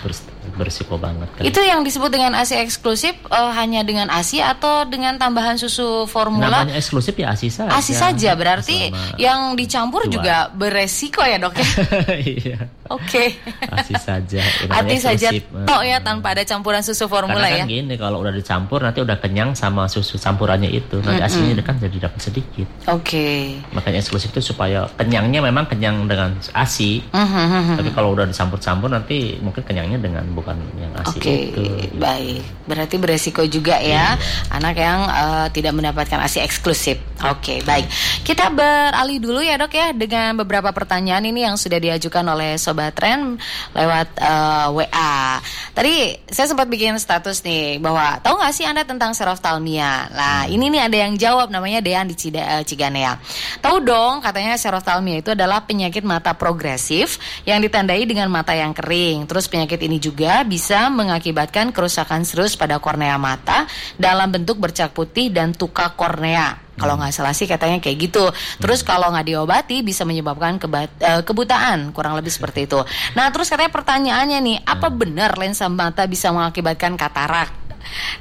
[0.53, 1.27] bersiko banget.
[1.33, 1.43] Kan?
[1.43, 6.63] Itu yang disebut dengan ASI eksklusif uh, hanya dengan ASI atau dengan tambahan susu formula?
[6.63, 7.73] Namanya eksklusif ya ASI saja.
[7.73, 10.13] ASI saja berarti yang dicampur dua.
[10.13, 11.67] juga beresiko ya dok ya.
[12.37, 12.57] iya.
[12.91, 13.39] Oke.
[13.39, 13.71] Okay.
[13.71, 14.41] ASI saja.
[14.67, 15.27] ASI saja
[15.63, 17.79] tok ya tanpa ada campuran susu formula Karena kan ya.
[17.79, 21.55] gini kalau udah dicampur nanti udah kenyang sama susu campurannya itu nanti mm -hmm.
[21.55, 22.67] asinya kan jadi dapat sedikit.
[22.91, 22.99] Oke.
[22.99, 23.39] Okay.
[23.71, 26.99] Makanya eksklusif itu supaya kenyangnya memang kenyang dengan ASI.
[27.15, 27.77] Mm -hmm.
[27.79, 32.41] Tapi kalau udah dicampur-campur nanti mungkin kenyangnya dengan bukan yang asli Oke, okay, baik.
[32.67, 34.19] Berarti beresiko juga ya iya.
[34.51, 36.99] anak yang uh, tidak mendapatkan ASI eksklusif.
[37.23, 37.87] Oke, okay, baik.
[38.27, 42.72] Kita beralih dulu ya, Dok ya dengan beberapa pertanyaan ini yang sudah diajukan oleh sobat
[42.93, 43.37] Tren
[43.77, 45.39] lewat uh, eh, WA.
[45.73, 45.95] Tadi
[46.29, 50.09] saya sempat bikin status nih bahwa tahu nggak sih Anda tentang seroftalmia?
[50.09, 50.53] Nah, hmm.
[50.53, 53.21] ini nih ada yang jawab namanya Dean di Cida, uh, Ciganea.
[53.61, 59.29] Tahu dong, katanya seroftalmia itu adalah penyakit mata progresif yang ditandai dengan mata yang kering.
[59.29, 65.29] Terus penyakit ini juga bisa mengakibatkan kerusakan serius pada kornea mata dalam bentuk bercak putih
[65.29, 66.72] dan tukak kornea.
[66.73, 68.25] Kalau nggak salah sih katanya kayak gitu.
[68.57, 72.81] Terus kalau nggak diobati bisa menyebabkan uh, kebutaan, kurang lebih seperti itu.
[73.13, 77.53] Nah terus katanya pertanyaannya nih, apa benar lensa mata bisa mengakibatkan katarak?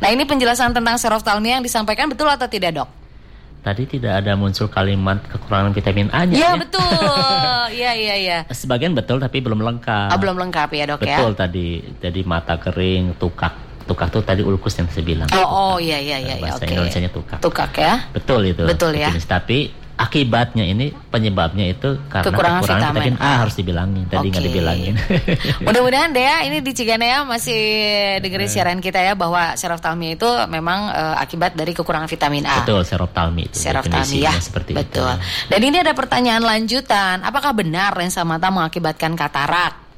[0.04, 2.88] Nah ini penjelasan tentang seroftalmia yang disampaikan betul atau tidak dok?
[3.62, 6.34] Tadi tidak ada muncul kalimat kekurangan vitamin A-nya.
[6.34, 6.82] Ya, ya betul.
[7.72, 8.38] Iya iya iya.
[8.52, 10.12] Sebagian betul tapi belum lengkap.
[10.12, 11.18] Oh, belum lengkap ya dok betul, ya.
[11.24, 11.68] Betul tadi.
[12.04, 13.71] Jadi mata kering, tukak.
[13.84, 15.28] Tukak tuh tadi ulkus yang saya bilang.
[15.34, 16.34] Oh, oh iya iya iya.
[16.38, 16.74] Bahasa okay.
[16.74, 17.38] Indonesia-nya tukak.
[17.42, 17.94] Tukak ya.
[18.14, 18.64] Betul itu.
[18.64, 19.10] Betul ya.
[19.12, 24.48] Tapi akibatnya ini penyebabnya itu karena kekurangan, kekurangan vitamin, A harus dibilangin tadi nggak okay.
[24.50, 24.94] dibilangin.
[25.66, 27.60] Mudah-mudahan deh ya ini di Ciganea masih
[28.18, 28.54] dengerin iya.
[28.54, 32.64] siaran kita ya bahwa seroftalmia itu memang uh, akibat dari kekurangan vitamin A.
[32.64, 33.56] Betul seroftalmia itu.
[33.62, 35.06] Seroftalmia seperti Betul.
[35.06, 35.52] itu.
[35.52, 39.91] Dan ini ada pertanyaan lanjutan, apakah benar lensa mata mengakibatkan katarak?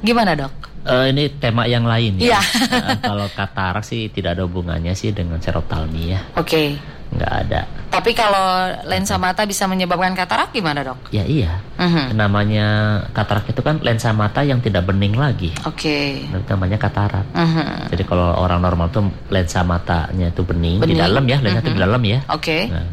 [0.00, 0.52] Gimana dok?
[0.88, 2.38] Uh, ini tema yang lain ya.
[2.38, 2.44] Yeah.
[2.70, 6.38] uh, kalau katarak sih tidak ada hubungannya sih dengan seroftalmia.
[6.38, 6.46] Oke.
[6.46, 6.68] Okay
[7.08, 7.60] nggak ada.
[7.88, 11.08] Tapi kalau lensa mata bisa menyebabkan katarak gimana dok?
[11.08, 11.56] Ya iya.
[11.80, 12.12] Uh-huh.
[12.12, 15.48] Namanya katarak itu kan lensa mata yang tidak bening lagi.
[15.64, 16.28] Oke.
[16.28, 16.44] Okay.
[16.52, 17.24] Namanya katarak.
[17.32, 17.88] Uh-huh.
[17.88, 20.94] Jadi kalau orang normal tuh lensa matanya itu bening, bening.
[20.94, 21.64] di dalam ya, lensa uh-huh.
[21.64, 22.18] itu di dalam ya.
[22.28, 22.44] Oke.
[22.44, 22.62] Okay.
[22.68, 22.86] Nah,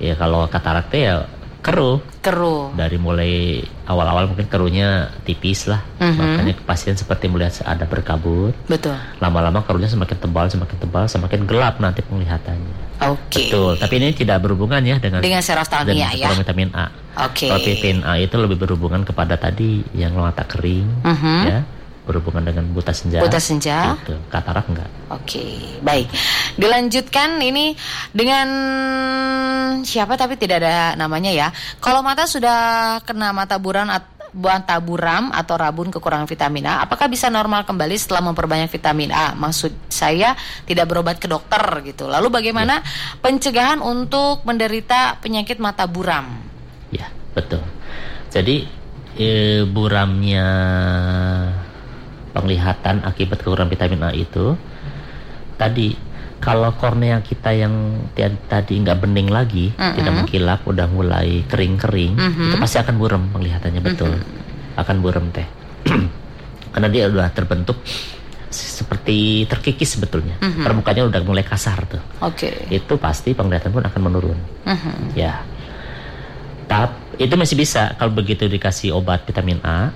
[0.00, 1.14] ya kalau katarak itu ya
[1.62, 1.98] keruh.
[2.22, 2.74] Keruh.
[2.74, 5.82] Dari mulai awal-awal mungkin keruhnya tipis lah.
[5.98, 6.14] Uh-huh.
[6.14, 8.54] Makanya pasien seperti melihat ada berkabut.
[8.66, 8.96] Betul.
[9.18, 13.02] Lama-lama keruhnya semakin tebal, semakin tebal, semakin gelap nanti penglihatannya.
[13.10, 13.18] Oke.
[13.30, 13.46] Okay.
[13.50, 13.72] Betul.
[13.78, 16.34] Tapi ini tidak berhubungan ya dengan dengan serostalmia ya.
[16.34, 16.90] vitamin A.
[17.26, 17.46] Oke.
[17.46, 17.48] Okay.
[17.50, 21.42] Kalau vitamin A itu lebih berhubungan kepada tadi yang mata kering, uh -huh.
[21.46, 21.60] ya
[22.08, 23.20] berhubungan dengan buta senja.
[23.20, 23.92] Buta senja.
[24.00, 24.16] Gitu.
[24.32, 24.88] Katarak enggak.
[25.12, 25.52] Oke, okay,
[25.84, 26.08] baik.
[26.56, 27.76] Dilanjutkan ini
[28.08, 28.48] dengan
[29.84, 31.48] siapa tapi tidak ada namanya ya.
[31.84, 37.08] Kalau mata sudah kena mata buram atau buang taburam atau rabun kekurangan vitamin A, apakah
[37.08, 39.32] bisa normal kembali setelah memperbanyak vitamin A?
[39.32, 40.36] Maksud saya
[40.68, 42.08] tidak berobat ke dokter gitu.
[42.08, 43.18] Lalu bagaimana ya.
[43.24, 46.28] pencegahan untuk menderita penyakit mata buram?
[46.92, 47.64] Ya, betul.
[48.28, 48.68] Jadi
[49.16, 50.48] e, buramnya
[52.38, 54.54] penglihatan akibat kekurangan vitamin A itu
[55.58, 55.98] tadi
[56.38, 58.06] kalau kornea kita yang
[58.46, 59.94] tadi nggak bening lagi, mm -hmm.
[59.98, 62.46] tidak mengkilap, udah mulai kering-kering, mm -hmm.
[62.50, 64.80] itu pasti akan buram penglihatannya betul, mm -hmm.
[64.80, 65.46] akan buram teh,
[66.72, 67.82] karena dia udah terbentuk
[68.48, 70.64] seperti terkikis sebetulnya, mm -hmm.
[70.64, 72.00] permukaannya udah mulai kasar tuh.
[72.22, 72.70] Oke.
[72.70, 72.78] Okay.
[72.78, 74.38] Itu pasti penglihatan pun akan menurun.
[74.62, 74.96] Mm -hmm.
[75.18, 75.42] Ya.
[76.70, 79.90] Tapi itu masih bisa kalau begitu dikasih obat vitamin A,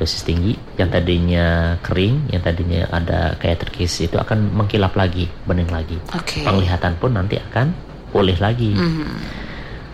[0.00, 5.68] dosis tinggi yang tadinya kering yang tadinya ada kayak terkis itu akan mengkilap lagi bening
[5.68, 6.40] lagi okay.
[6.40, 7.76] penglihatan pun nanti akan
[8.08, 9.08] pulih lagi mm-hmm.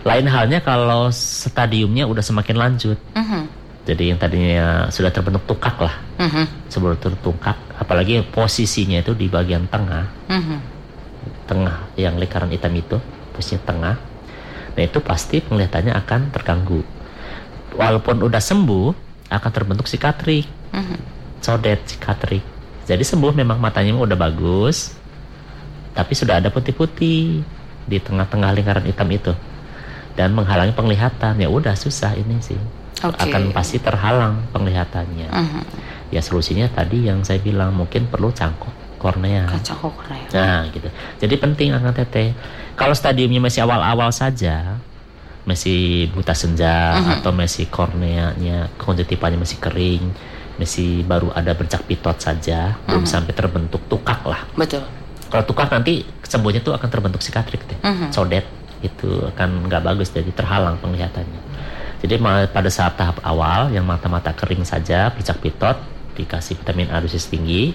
[0.07, 3.43] lain halnya kalau stadiumnya udah semakin lanjut mm-hmm.
[3.83, 6.71] jadi yang tadinya sudah terbentuk tukak lah mm-hmm.
[6.71, 10.59] sebelum tertukak apalagi posisinya itu di bagian tengah mm-hmm.
[11.51, 12.95] tengah yang lingkaran hitam itu
[13.35, 13.95] posisinya tengah
[14.71, 16.79] nah itu pasti penglihatannya akan terganggu
[17.75, 20.99] walaupun udah sembuh akan terbentuk sikatrik mm-hmm.
[21.43, 22.43] sodet sikatrik
[22.87, 24.95] jadi sembuh memang matanya udah bagus
[25.91, 27.41] tapi sudah ada putih-putih
[27.87, 29.33] di tengah-tengah lingkaran hitam itu
[30.13, 32.57] dan menghalangi penglihatan ya udah susah ini sih
[33.01, 33.29] okay.
[33.29, 35.63] akan pasti terhalang penglihatannya mm-hmm.
[36.11, 39.45] ya solusinya tadi yang saya bilang mungkin perlu cangkok kornea.
[39.61, 40.25] Cangkok kornea.
[40.33, 40.89] Nah, gitu.
[41.21, 42.33] Jadi penting angkat teteh.
[42.73, 44.81] Kalau stadiumnya masih awal-awal saja,
[45.47, 47.23] masih buta senja uh-huh.
[47.23, 50.03] atau masih korneanya konjektivanya masih kering
[50.59, 52.85] masih baru ada bercak pitot saja uh-huh.
[52.91, 54.83] belum sampai terbentuk tukak lah betul
[55.31, 58.11] kalau tukak nanti sembuhnya tuh akan terbentuk sikatrik deh uh-huh.
[58.11, 58.43] sodet
[58.83, 61.41] itu akan nggak bagus jadi terhalang penglihatannya
[62.03, 62.21] jadi
[62.51, 65.79] pada saat tahap awal yang mata-mata kering saja bercak pitot
[66.19, 67.73] dikasih vitamin A dosis tinggi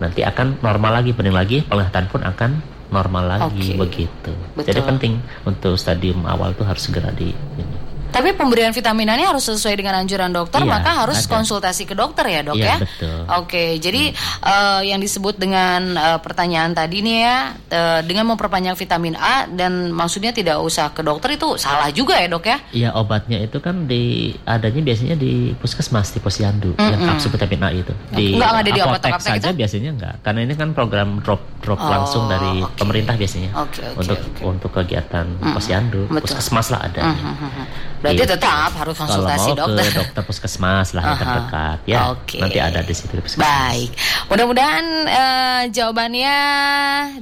[0.00, 2.50] nanti akan normal lagi bening lagi penglihatan pun akan
[2.92, 3.80] normal lagi okay.
[3.80, 4.32] begitu.
[4.54, 4.68] Betul.
[4.68, 5.12] Jadi penting
[5.48, 7.76] untuk stadium awal tuh harus segera di ini.
[8.12, 11.32] Tapi pemberian vitamin A ini harus sesuai dengan anjuran dokter, iya, maka harus ada.
[11.32, 12.76] konsultasi ke dokter ya dok iya, ya.
[12.84, 13.18] Betul.
[13.40, 14.44] Oke, jadi hmm.
[14.44, 19.88] uh, yang disebut dengan uh, pertanyaan tadi nih ya, uh, dengan memperpanjang vitamin A dan
[19.96, 22.56] maksudnya tidak usah ke dokter itu salah juga ya dok ya?
[22.76, 26.92] Iya obatnya itu kan di adanya biasanya di puskesmas di posyandu mm -hmm.
[26.92, 27.92] yang kapsul vitamin A itu.
[28.12, 29.56] Di enggak ada di apotek saja itu?
[29.56, 32.76] biasanya enggak, karena ini kan program drop drop oh, langsung dari okay.
[32.76, 34.44] pemerintah biasanya okay, okay, untuk okay.
[34.44, 35.54] untuk kegiatan mm -hmm.
[35.56, 36.20] posyandu, Betul.
[36.28, 37.02] puskesmas lah ada.
[37.08, 37.66] Mm -hmm.
[38.02, 38.32] Berarti iya.
[38.34, 39.86] tetap harus konsultasi Kalau mau dokter.
[39.86, 41.98] ke dokter puskesmas lah yang terdekat ya.
[42.18, 42.40] Okay.
[42.42, 43.46] Nanti ada di situ puskesmas.
[43.46, 43.90] Baik.
[44.26, 46.36] Mudah-mudahan uh, jawabannya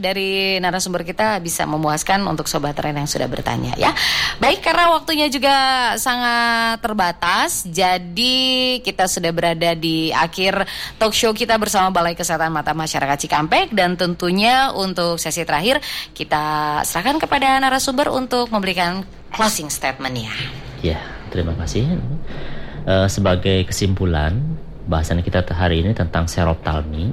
[0.01, 3.93] dari narasumber kita bisa memuaskan untuk sobat tren yang sudah bertanya ya.
[4.41, 5.53] Baik karena waktunya juga
[6.01, 10.64] sangat terbatas, jadi kita sudah berada di akhir
[10.97, 15.85] talk show kita bersama Balai Kesehatan Mata Masyarakat Cikampek dan tentunya untuk sesi terakhir
[16.16, 19.05] kita serahkan kepada narasumber untuk memberikan
[19.35, 20.33] closing statementnya.
[20.81, 20.97] Ya,
[21.28, 22.01] terima kasih.
[22.89, 24.33] Uh, sebagai kesimpulan,
[24.89, 27.12] bahasan kita hari ini tentang seroptalmi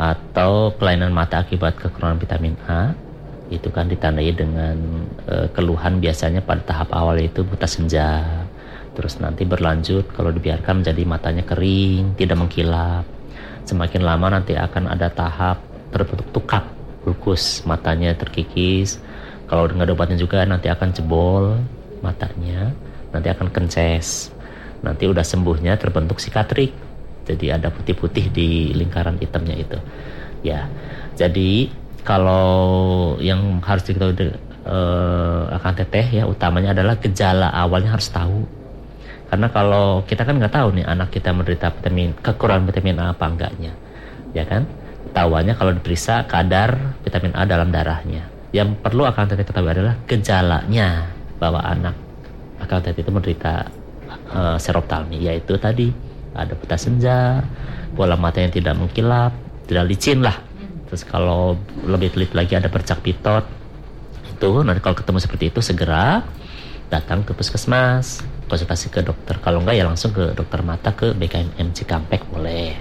[0.00, 2.96] atau kelainan mata akibat kekurangan vitamin A.
[3.52, 4.80] Itu kan ditandai dengan
[5.28, 8.24] uh, keluhan biasanya pada tahap awal itu buta senja.
[8.96, 13.04] Terus nanti berlanjut kalau dibiarkan menjadi matanya kering, tidak mengkilap.
[13.68, 15.60] Semakin lama nanti akan ada tahap
[15.92, 16.64] terbentuk tukap,
[17.04, 18.96] glukus, matanya terkikis.
[19.52, 21.60] Kalau dengan obatnya juga nanti akan jebol,
[22.00, 22.72] matanya
[23.14, 24.32] nanti akan kences.
[24.80, 26.72] Nanti udah sembuhnya terbentuk sikatrik.
[27.28, 29.78] Jadi ada putih-putih di lingkaran hitamnya itu.
[30.40, 30.66] Ya
[31.20, 31.68] jadi
[32.00, 34.32] kalau yang harus diketahui
[34.64, 38.48] uh, akan teteh ya utamanya adalah gejala awalnya harus tahu.
[39.30, 43.24] Karena kalau kita kan nggak tahu nih anak kita menderita vitamin kekurangan vitamin A apa
[43.28, 43.72] enggaknya.
[44.32, 44.64] Ya kan?
[45.12, 48.26] Tahuannya kalau diperiksa kadar vitamin A dalam darahnya.
[48.50, 51.96] Yang perlu akan teteh ketahui adalah gejalanya bahwa anak
[52.60, 53.72] akal itu menderita
[54.30, 55.88] uh, seroptalmi yaitu tadi
[56.36, 57.42] ada peta senja,
[57.96, 59.34] bola mata yang tidak mengkilap,
[59.66, 60.38] tidak licin lah.
[60.86, 63.42] Terus kalau lebih teliti lagi ada percak pitot.
[64.30, 66.22] Itu nanti kalau ketemu seperti itu segera
[66.86, 69.42] datang ke puskesmas, konsultasi ke dokter.
[69.42, 72.74] Kalau enggak ya langsung ke dokter mata ke BKMM Cikampek boleh.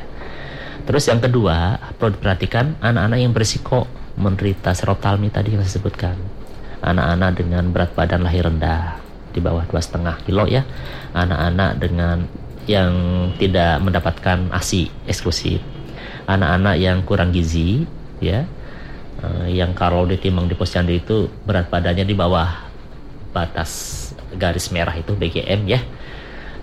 [0.85, 3.85] Terus yang kedua, perlu diperhatikan anak-anak yang berisiko
[4.17, 6.38] menderita seroptalmi tadi yang saya sebutkan
[6.81, 8.99] anak-anak dengan berat badan lahir rendah
[9.29, 10.65] di bawah dua setengah kilo ya.
[11.13, 12.25] Anak-anak dengan
[12.69, 12.93] yang
[13.41, 15.61] tidak mendapatkan asi eksklusif.
[16.29, 17.85] Anak-anak yang kurang gizi
[18.21, 18.45] ya.
[19.19, 22.47] Uh, yang kalau ditimbang di posyandu itu berat badannya di bawah
[23.35, 23.97] batas
[24.39, 25.81] garis merah itu BGM ya.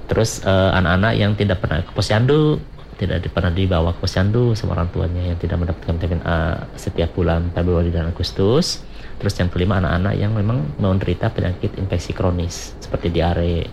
[0.07, 2.63] Terus eh, anak-anak yang tidak pernah ke posyandu
[2.97, 7.53] tidak pernah dibawa ke posyandu sama orang tuanya yang tidak mendapatkan vitamin A setiap bulan
[7.53, 8.81] Februari dan Agustus
[9.17, 13.65] Terus yang kelima anak-anak yang memang menderita penyakit infeksi kronis seperti diare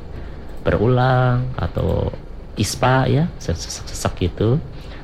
[0.63, 2.07] berulang atau
[2.55, 4.59] ISPA ya sesak-sesak gitu.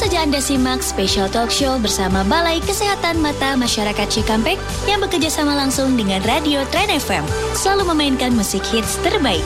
[0.03, 5.55] Saja Anda simak special talk show bersama Balai Kesehatan Mata Masyarakat Cikampek yang bekerja sama
[5.55, 7.23] langsung dengan Radio Tren FM,
[7.55, 9.39] selalu memainkan musik hits terbaik.